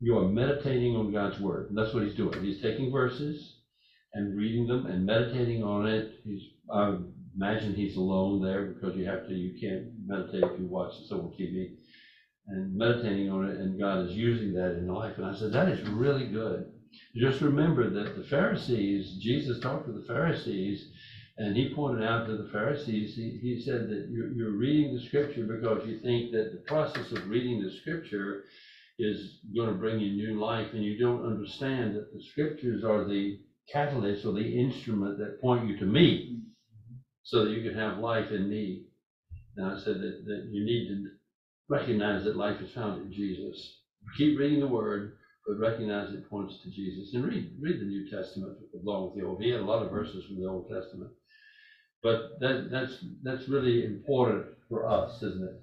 you 0.00 0.16
are 0.16 0.24
meditating 0.24 0.96
on 0.96 1.12
God's 1.12 1.38
word. 1.38 1.68
And 1.68 1.76
that's 1.76 1.92
what 1.92 2.02
he's 2.02 2.14
doing. 2.14 2.42
He's 2.42 2.62
taking 2.62 2.90
verses 2.90 3.58
and 4.14 4.36
reading 4.36 4.66
them 4.66 4.86
and 4.86 5.04
meditating 5.04 5.62
on 5.62 5.86
it. 5.86 6.10
He's 6.24 6.42
I 6.72 6.96
imagine 7.36 7.74
he's 7.74 7.96
alone 7.96 8.42
there 8.42 8.64
because 8.64 8.96
you 8.96 9.04
have 9.06 9.26
to. 9.26 9.34
You 9.34 9.60
can't 9.60 9.88
meditate 10.06 10.44
if 10.44 10.58
you 10.58 10.66
watch 10.66 10.92
this 10.98 11.12
over 11.12 11.28
TV 11.28 11.74
and 12.50 12.76
meditating 12.76 13.30
on 13.30 13.48
it, 13.48 13.58
and 13.58 13.78
God 13.78 14.06
is 14.06 14.12
using 14.12 14.52
that 14.54 14.72
in 14.72 14.88
life. 14.88 15.14
And 15.16 15.26
I 15.26 15.38
said, 15.38 15.52
that 15.52 15.68
is 15.68 15.88
really 15.88 16.26
good. 16.26 16.66
Just 17.16 17.40
remember 17.40 17.88
that 17.90 18.16
the 18.16 18.24
Pharisees, 18.24 19.18
Jesus 19.22 19.60
talked 19.60 19.86
to 19.86 19.92
the 19.92 20.06
Pharisees, 20.06 20.90
and 21.38 21.56
he 21.56 21.74
pointed 21.74 22.04
out 22.04 22.26
to 22.26 22.36
the 22.36 22.50
Pharisees, 22.50 23.14
he, 23.14 23.38
he 23.40 23.62
said 23.64 23.88
that 23.88 24.08
you're, 24.10 24.32
you're 24.32 24.58
reading 24.58 24.94
the 24.94 25.06
scripture 25.06 25.44
because 25.44 25.86
you 25.86 26.00
think 26.00 26.32
that 26.32 26.50
the 26.52 26.62
process 26.66 27.12
of 27.12 27.28
reading 27.28 27.62
the 27.62 27.70
scripture 27.80 28.44
is 28.98 29.38
going 29.56 29.68
to 29.68 29.74
bring 29.74 30.00
you 30.00 30.10
new 30.10 30.40
life, 30.40 30.68
and 30.72 30.84
you 30.84 30.98
don't 30.98 31.24
understand 31.24 31.94
that 31.94 32.12
the 32.12 32.22
scriptures 32.32 32.84
are 32.84 33.04
the 33.04 33.38
catalyst 33.72 34.26
or 34.26 34.32
the 34.32 34.60
instrument 34.60 35.18
that 35.18 35.40
point 35.40 35.68
you 35.68 35.78
to 35.78 35.86
me 35.86 36.34
mm-hmm. 36.34 36.96
so 37.22 37.44
that 37.44 37.52
you 37.52 37.62
can 37.62 37.78
have 37.78 37.98
life 37.98 38.30
in 38.30 38.48
me. 38.48 38.82
And 39.56 39.66
I 39.66 39.78
said 39.78 39.96
that, 40.00 40.24
that 40.26 40.48
you 40.50 40.64
need 40.64 40.88
to 40.88 41.10
recognize 41.70 42.24
that 42.24 42.36
life 42.36 42.60
is 42.60 42.72
found 42.72 43.00
in 43.00 43.12
Jesus. 43.12 43.78
Keep 44.18 44.38
reading 44.38 44.60
the 44.60 44.66
Word, 44.66 45.12
but 45.46 45.58
recognize 45.58 46.12
it 46.12 46.28
points 46.28 46.58
to 46.62 46.70
Jesus. 46.70 47.14
And 47.14 47.24
read 47.24 47.56
read 47.60 47.80
the 47.80 47.84
New 47.86 48.10
Testament 48.10 48.58
along 48.82 49.06
with 49.06 49.14
the 49.14 49.26
Old. 49.26 49.42
He 49.42 49.50
had 49.50 49.60
a 49.60 49.64
lot 49.64 49.82
of 49.82 49.90
verses 49.90 50.24
from 50.26 50.40
the 50.40 50.48
Old 50.48 50.68
Testament. 50.68 51.12
But 52.02 52.40
that 52.40 52.68
that's 52.70 53.04
that's 53.22 53.48
really 53.48 53.84
important 53.84 54.46
for 54.68 54.88
us, 54.88 55.16
isn't 55.22 55.44
it? 55.44 55.60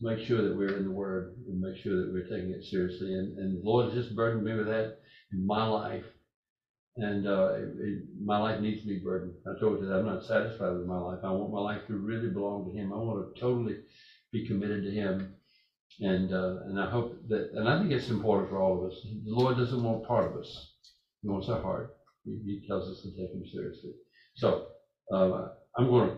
To 0.00 0.14
Make 0.14 0.26
sure 0.26 0.42
that 0.42 0.56
we're 0.56 0.76
in 0.76 0.84
the 0.84 0.90
Word 0.90 1.36
and 1.46 1.60
make 1.60 1.76
sure 1.82 1.96
that 1.96 2.12
we're 2.12 2.28
taking 2.28 2.50
it 2.50 2.64
seriously. 2.64 3.14
And, 3.14 3.38
and 3.38 3.58
the 3.58 3.64
Lord 3.64 3.86
has 3.92 4.04
just 4.04 4.16
burdened 4.16 4.44
me 4.44 4.54
with 4.54 4.66
that 4.66 4.98
in 5.32 5.46
my 5.46 5.66
life. 5.66 6.04
And 6.98 7.26
uh, 7.26 7.52
it, 7.52 7.68
it, 7.78 8.02
my 8.24 8.38
life 8.38 8.60
needs 8.60 8.80
to 8.80 8.88
be 8.88 9.00
burdened. 9.04 9.34
I 9.46 9.60
told 9.60 9.80
you 9.80 9.86
that 9.86 9.96
I'm 9.98 10.06
not 10.06 10.24
satisfied 10.24 10.72
with 10.72 10.86
my 10.86 10.98
life. 10.98 11.18
I 11.22 11.30
want 11.30 11.52
my 11.52 11.60
life 11.60 11.86
to 11.88 11.96
really 11.98 12.30
belong 12.30 12.64
to 12.64 12.78
Him. 12.78 12.92
I 12.92 12.96
want 12.96 13.34
to 13.34 13.40
totally 13.40 13.76
be 14.32 14.46
committed 14.46 14.84
to 14.84 14.90
him. 14.90 15.34
And, 16.00 16.32
uh, 16.32 16.56
and 16.66 16.80
I 16.80 16.90
hope 16.90 17.16
that, 17.28 17.50
and 17.54 17.68
I 17.68 17.78
think 17.78 17.92
it's 17.92 18.10
important 18.10 18.50
for 18.50 18.58
all 18.58 18.78
of 18.78 18.90
us. 18.90 18.98
The 19.02 19.34
Lord 19.34 19.56
doesn't 19.56 19.82
want 19.82 20.06
part 20.06 20.30
of 20.30 20.36
us. 20.36 20.74
He 21.22 21.28
wants 21.28 21.48
our 21.48 21.62
heart. 21.62 21.96
He, 22.24 22.38
he 22.44 22.66
tells 22.68 22.88
us 22.90 23.02
to 23.02 23.10
take 23.10 23.32
him 23.32 23.44
seriously. 23.52 23.92
So, 24.34 24.66
uh, 25.12 25.48
I'm 25.78 25.88
going 25.88 26.10
to 26.10 26.16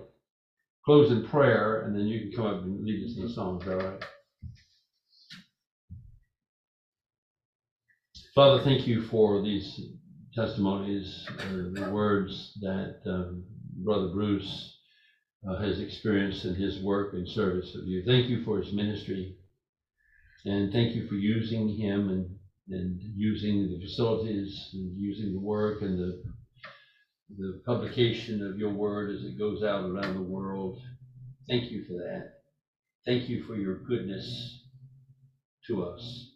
close 0.84 1.12
in 1.12 1.28
prayer 1.28 1.82
and 1.82 1.94
then 1.94 2.06
you 2.06 2.20
can 2.20 2.32
come 2.32 2.46
up 2.46 2.62
and 2.62 2.84
lead 2.84 3.04
us 3.04 3.16
in 3.16 3.24
the 3.24 3.32
song. 3.32 3.62
All 3.68 3.76
right? 3.76 4.04
Father, 8.34 8.62
thank 8.64 8.86
you 8.86 9.02
for 9.02 9.42
these 9.42 9.80
testimonies, 10.34 11.26
uh, 11.40 11.44
the 11.74 11.90
words 11.92 12.56
that 12.60 13.00
um, 13.06 13.44
Brother 13.84 14.08
Bruce 14.08 14.77
uh, 15.46 15.56
has 15.60 15.78
experienced 15.78 16.44
in 16.44 16.54
his 16.54 16.82
work 16.82 17.14
and 17.14 17.28
service 17.28 17.74
of 17.74 17.86
you. 17.86 18.02
Thank 18.04 18.28
you 18.28 18.44
for 18.44 18.58
his 18.60 18.72
ministry. 18.72 19.36
And 20.44 20.72
thank 20.72 20.94
you 20.94 21.06
for 21.08 21.14
using 21.14 21.76
him 21.76 22.08
and, 22.08 22.36
and 22.70 23.00
using 23.14 23.68
the 23.68 23.80
facilities 23.80 24.70
and 24.72 24.96
using 24.96 25.32
the 25.32 25.40
work 25.40 25.82
and 25.82 25.98
the, 25.98 26.22
the 27.36 27.62
publication 27.66 28.46
of 28.46 28.58
your 28.58 28.72
word 28.72 29.14
as 29.14 29.24
it 29.24 29.38
goes 29.38 29.62
out 29.62 29.84
around 29.84 30.14
the 30.14 30.22
world. 30.22 30.80
Thank 31.48 31.70
you 31.70 31.84
for 31.84 31.94
that. 31.94 32.32
Thank 33.06 33.28
you 33.28 33.44
for 33.44 33.54
your 33.54 33.76
goodness 33.84 34.64
to 35.66 35.84
us, 35.84 36.30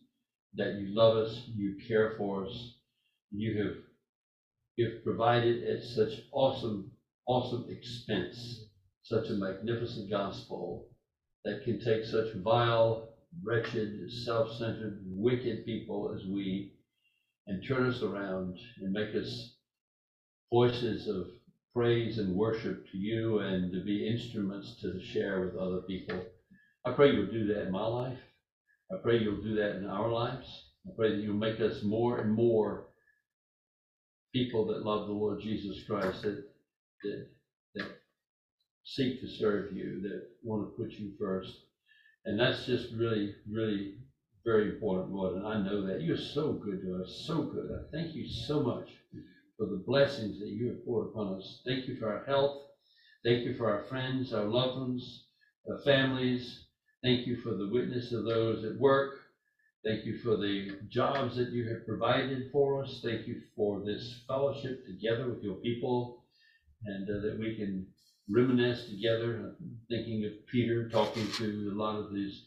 that 0.55 0.74
you 0.74 0.94
love 0.94 1.16
us, 1.16 1.42
you 1.55 1.76
care 1.88 2.14
for 2.18 2.46
us, 2.46 2.74
you 3.30 3.62
have 3.62 3.76
you've 4.76 5.05
provided 5.05 5.64
at 5.64 5.82
such 5.82 6.12
awesome, 6.32 6.90
awesome 7.26 7.66
expense 7.70 8.66
such 9.05 9.28
a 9.30 9.34
magnificent 9.34 10.11
gospel 10.11 10.86
that 11.44 11.64
can 11.64 11.80
take 11.80 12.05
such 12.05 12.34
vile, 12.44 13.09
wretched, 13.44 14.11
self-centered, 14.11 15.00
wicked 15.07 15.64
people 15.66 16.12
as 16.14 16.24
we 16.26 16.72
and 17.48 17.64
turn 17.66 17.86
us 17.86 18.03
around 18.03 18.57
and 18.82 18.92
make 18.92 19.14
us 19.14 19.53
voices 20.53 21.09
of 21.09 21.26
praise 21.74 22.18
and 22.18 22.34
worship 22.34 22.86
to 22.92 22.98
you 22.98 23.40
and 23.40 23.72
to 23.72 23.82
be 23.84 24.07
instruments 24.07 24.76
to 24.82 25.00
share 25.00 25.40
with 25.40 25.57
other 25.57 25.80
people 25.88 26.24
I 26.86 26.92
pray 26.92 27.11
you'll 27.12 27.30
do 27.30 27.46
that 27.46 27.62
in 27.66 27.72
my 27.72 27.86
life. 27.86 28.18
I 28.92 28.96
pray 29.03 29.18
you'll 29.18 29.42
do 29.42 29.55
that 29.57 29.76
in 29.76 29.86
our 29.86 30.11
lives. 30.11 30.48
I 30.86 30.90
pray 30.96 31.12
that 31.12 31.20
you'll 31.22 31.36
make 31.36 31.61
us 31.61 31.82
more 31.82 32.18
and 32.18 32.32
more 32.32 32.86
people 34.34 34.66
that 34.66 34.84
love 34.84 35.07
the 35.07 35.12
Lord 35.12 35.40
Jesus 35.40 35.84
Christ, 35.86 36.22
that, 36.22 36.42
that 37.05 37.26
seek 38.85 39.20
to 39.20 39.28
serve 39.28 39.72
you, 39.72 40.01
that 40.03 40.28
want 40.43 40.62
to 40.62 40.83
put 40.83 40.93
you 40.93 41.12
first. 41.18 41.53
And 42.24 42.39
that's 42.39 42.66
just 42.66 42.93
really, 42.95 43.35
really 43.51 43.95
very 44.45 44.74
important, 44.74 45.12
Lord, 45.12 45.37
and 45.37 45.47
I 45.47 45.62
know 45.62 45.87
that. 45.87 46.03
You're 46.03 46.16
so 46.16 46.53
good 46.53 46.80
to 46.83 47.03
us, 47.03 47.24
so 47.26 47.43
good. 47.43 47.70
I 47.70 47.97
thank 47.97 48.14
you 48.14 48.26
so 48.47 48.61
much 48.61 48.89
for 49.57 49.66
the 49.66 49.83
blessings 49.87 50.41
that 50.41 50.49
you 50.49 50.68
have 50.68 50.85
poured 50.85 51.09
upon 51.09 51.37
us. 51.37 51.62
Thank 51.64 51.87
you 51.87 51.97
for 51.97 52.12
our 52.12 52.24
health. 52.24 52.62
Thank 53.24 53.45
you 53.45 53.57
for 53.57 53.70
our 53.70 53.85
friends, 53.85 54.33
our 54.33 54.45
loved 54.45 54.80
ones, 54.80 55.24
our 55.70 55.78
families. 55.85 56.64
Thank 57.03 57.26
you 57.26 57.37
for 57.37 57.55
the 57.55 57.68
witness 57.68 58.12
of 58.12 58.24
those 58.24 58.64
at 58.64 58.76
work. 58.78 59.14
Thank 59.85 60.05
you 60.05 60.18
for 60.18 60.37
the 60.37 60.70
jobs 60.89 61.37
that 61.37 61.51
you 61.51 61.68
have 61.68 61.87
provided 61.87 62.51
for 62.53 62.83
us. 62.83 63.01
Thank 63.03 63.26
you 63.26 63.43
for 63.57 63.85
this 63.85 64.22
fellowship 64.28 64.87
together 64.87 65.28
with 65.28 65.43
your 65.43 65.57
people 65.57 66.24
and 66.85 67.09
uh, 67.09 67.20
that 67.20 67.39
we 67.39 67.57
can 67.57 67.87
reminisce 68.29 68.89
together, 68.89 69.55
thinking 69.89 70.25
of 70.25 70.47
Peter 70.51 70.89
talking 70.89 71.27
to 71.33 71.73
a 71.73 71.79
lot 71.79 71.99
of 71.99 72.14
these 72.14 72.45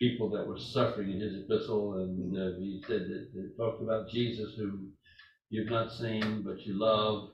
people 0.00 0.30
that 0.30 0.46
were 0.46 0.58
suffering 0.58 1.10
in 1.10 1.20
his 1.20 1.44
epistle. 1.44 1.94
And 1.94 2.36
uh, 2.36 2.58
he 2.58 2.82
said 2.86 3.02
that, 3.02 3.54
talked 3.56 3.82
about 3.82 4.08
Jesus 4.10 4.54
who 4.56 4.88
you've 5.50 5.70
not 5.70 5.92
seen, 5.92 6.42
but 6.42 6.60
you 6.60 6.78
love. 6.78 7.30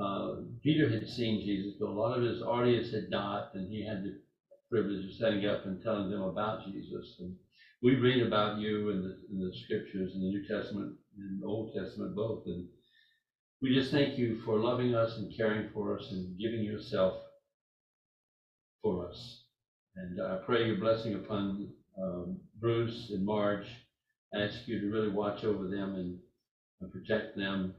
Uh, 0.00 0.42
Peter 0.62 0.88
had 0.88 1.08
seen 1.08 1.44
Jesus, 1.44 1.74
but 1.80 1.88
a 1.88 1.90
lot 1.90 2.18
of 2.18 2.24
his 2.24 2.42
audience 2.42 2.92
had 2.92 3.08
not, 3.08 3.50
and 3.54 3.70
he 3.70 3.86
had 3.86 4.04
the 4.04 4.20
privilege 4.70 5.06
of 5.06 5.12
standing 5.12 5.46
up 5.46 5.64
and 5.64 5.82
telling 5.82 6.10
them 6.10 6.22
about 6.22 6.66
Jesus. 6.66 7.16
And 7.20 7.34
we 7.82 7.96
read 7.96 8.26
about 8.26 8.58
you 8.58 8.90
in 8.90 9.02
the, 9.02 9.16
in 9.30 9.38
the 9.38 9.52
scriptures, 9.64 10.12
in 10.14 10.20
the 10.20 10.28
New 10.28 10.46
Testament 10.46 10.96
and 11.18 11.42
Old 11.44 11.72
Testament 11.74 12.14
both. 12.14 12.42
And 12.46 12.66
we 13.62 13.74
just 13.74 13.90
thank 13.90 14.18
you 14.18 14.40
for 14.44 14.58
loving 14.58 14.94
us 14.94 15.16
and 15.16 15.34
caring 15.36 15.70
for 15.72 15.98
us 15.98 16.08
and 16.10 16.38
giving 16.38 16.62
yourself 16.62 17.16
for 18.82 19.08
us. 19.08 19.42
And 19.96 20.20
I 20.20 20.36
pray 20.44 20.66
your 20.66 20.76
blessing 20.76 21.14
upon 21.14 21.72
um, 22.02 22.38
Bruce 22.60 23.10
and 23.10 23.24
Marge. 23.24 23.66
I 24.34 24.42
ask 24.42 24.68
you 24.68 24.80
to 24.80 24.90
really 24.90 25.08
watch 25.08 25.44
over 25.44 25.66
them 25.68 25.94
and, 25.94 26.18
and 26.82 26.92
protect 26.92 27.36
them, 27.36 27.74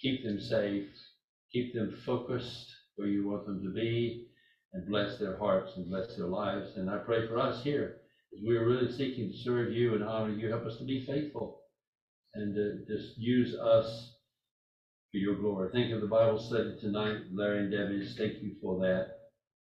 keep 0.00 0.22
them 0.24 0.38
safe, 0.38 0.84
keep 1.52 1.72
them 1.72 1.90
focused 2.04 2.74
where 2.96 3.08
you 3.08 3.26
want 3.26 3.46
them 3.46 3.62
to 3.62 3.70
be, 3.72 4.26
and 4.74 4.86
bless 4.86 5.18
their 5.18 5.38
hearts 5.38 5.72
and 5.76 5.88
bless 5.88 6.14
their 6.16 6.26
lives. 6.26 6.76
And 6.76 6.90
I 6.90 6.98
pray 6.98 7.26
for 7.26 7.38
us 7.38 7.62
here 7.62 7.94
as 8.36 8.44
we 8.46 8.56
are 8.56 8.66
really 8.66 8.92
seeking 8.92 9.30
to 9.30 9.36
serve 9.38 9.72
you 9.72 9.94
and 9.94 10.04
honor 10.04 10.32
you. 10.32 10.48
Help 10.50 10.66
us 10.66 10.76
to 10.78 10.84
be 10.84 11.06
faithful 11.06 11.56
and 12.34 12.56
uh, 12.56 12.84
just 12.86 13.16
use 13.16 13.54
us 13.54 14.13
for 15.14 15.18
your 15.18 15.36
glory. 15.36 15.70
Thank 15.72 15.90
you. 15.90 16.00
The 16.00 16.08
Bible 16.08 16.40
study 16.40 16.74
tonight, 16.80 17.18
Larry 17.32 17.60
and 17.60 17.70
Debbie. 17.70 18.04
Thank 18.18 18.42
you 18.42 18.56
for 18.60 18.80
that. 18.80 19.14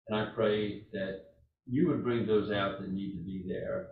And 0.08 0.18
I 0.18 0.34
pray 0.34 0.82
that 0.92 1.20
you 1.68 1.86
would 1.86 2.02
bring 2.02 2.26
those 2.26 2.50
out 2.50 2.80
that 2.80 2.90
need 2.90 3.12
to 3.12 3.22
be 3.22 3.44
there 3.46 3.86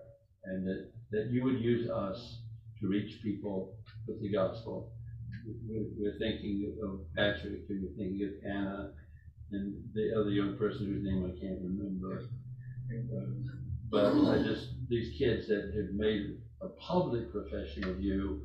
and 0.47 0.67
that, 0.67 0.91
that 1.13 1.27
you 1.31 1.45
would 1.45 1.61
use 1.61 1.89
us 1.89 2.41
to 2.81 2.89
reach 2.89 3.23
people 3.23 3.77
with 4.09 4.21
the 4.21 4.33
gospel. 4.33 4.91
We're, 5.69 5.87
we're 5.97 6.19
thinking 6.19 6.75
of 6.83 7.03
Patrick, 7.15 7.63
and 7.69 7.87
we're 7.87 7.97
thinking 7.97 8.27
of 8.27 8.51
Anna, 8.51 8.91
and 9.53 9.77
the 9.95 10.11
other 10.19 10.31
young 10.31 10.59
person 10.59 10.87
whose 10.87 11.05
name 11.05 11.23
I 11.23 11.39
can't 11.39 11.63
remember. 11.63 12.25
But 13.93 14.07
I 14.07 14.43
just, 14.43 14.71
these 14.89 15.17
kids 15.17 15.47
that 15.47 15.73
have 15.77 15.95
made 15.95 16.37
a 16.63 16.69
public 16.81 17.31
profession 17.31 17.85
of 17.85 18.01
you, 18.01 18.43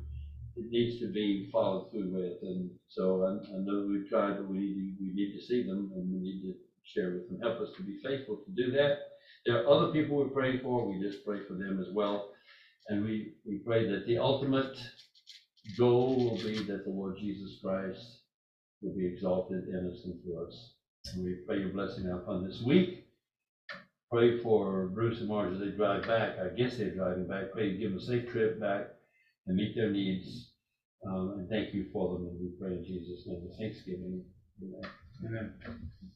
it 0.60 0.70
needs 0.70 1.00
to 1.00 1.12
be 1.12 1.48
followed 1.52 1.90
through 1.90 2.10
with. 2.12 2.38
And 2.42 2.70
so 2.88 3.24
I, 3.24 3.56
I 3.56 3.58
know 3.60 3.86
we've 3.88 4.08
tried, 4.08 4.36
but 4.36 4.48
we 4.48 4.94
we 5.00 5.12
need 5.14 5.34
to 5.34 5.44
see 5.44 5.66
them 5.66 5.90
and 5.94 6.12
we 6.12 6.20
need 6.20 6.42
to 6.42 6.54
share 6.84 7.12
with 7.12 7.28
them. 7.28 7.40
Help 7.42 7.60
us 7.60 7.70
to 7.76 7.82
be 7.82 7.98
faithful 8.04 8.36
to 8.44 8.52
do 8.52 8.70
that. 8.72 8.98
There 9.46 9.58
are 9.62 9.68
other 9.68 9.92
people 9.92 10.18
we're 10.18 10.28
praying 10.28 10.60
for. 10.62 10.86
We 10.88 11.00
just 11.00 11.24
pray 11.24 11.38
for 11.48 11.54
them 11.54 11.80
as 11.80 11.94
well. 11.94 12.30
And 12.88 13.04
we, 13.04 13.34
we 13.46 13.58
pray 13.58 13.88
that 13.88 14.06
the 14.06 14.18
ultimate 14.18 14.76
goal 15.78 16.16
will 16.16 16.36
be 16.36 16.64
that 16.66 16.84
the 16.84 16.90
Lord 16.90 17.16
Jesus 17.18 17.58
Christ 17.62 18.20
will 18.82 18.94
be 18.94 19.06
exalted 19.06 19.68
in 19.68 19.90
us 19.92 20.04
and 20.04 20.22
through 20.22 20.46
us. 20.46 20.72
And 21.14 21.24
we 21.24 21.36
pray 21.46 21.60
your 21.60 21.70
blessing 21.70 22.10
upon 22.10 22.46
this 22.46 22.62
week. 22.66 23.06
Pray 24.12 24.42
for 24.42 24.88
Bruce 24.88 25.20
and 25.20 25.28
Marge 25.28 25.54
as 25.54 25.60
they 25.60 25.70
drive 25.70 26.06
back. 26.06 26.38
I 26.38 26.48
guess 26.56 26.76
they're 26.76 26.94
driving 26.94 27.28
back. 27.28 27.52
Pray 27.52 27.70
you 27.70 27.78
give 27.78 27.90
them 27.90 28.00
a 28.00 28.02
safe 28.02 28.30
trip 28.30 28.60
back 28.60 28.88
and 29.46 29.56
meet 29.56 29.74
their 29.76 29.90
needs. 29.90 30.49
Um, 31.06 31.34
and 31.38 31.48
thank 31.48 31.74
you 31.74 31.86
for 31.92 32.14
them. 32.14 32.26
And 32.26 32.40
we 32.40 32.48
pray 32.60 32.76
in 32.78 32.84
Jesus' 32.84 33.26
name 33.26 33.42
with 33.42 33.58
thanksgiving. 33.58 34.24
Amen. 34.62 34.90
Amen. 35.24 35.90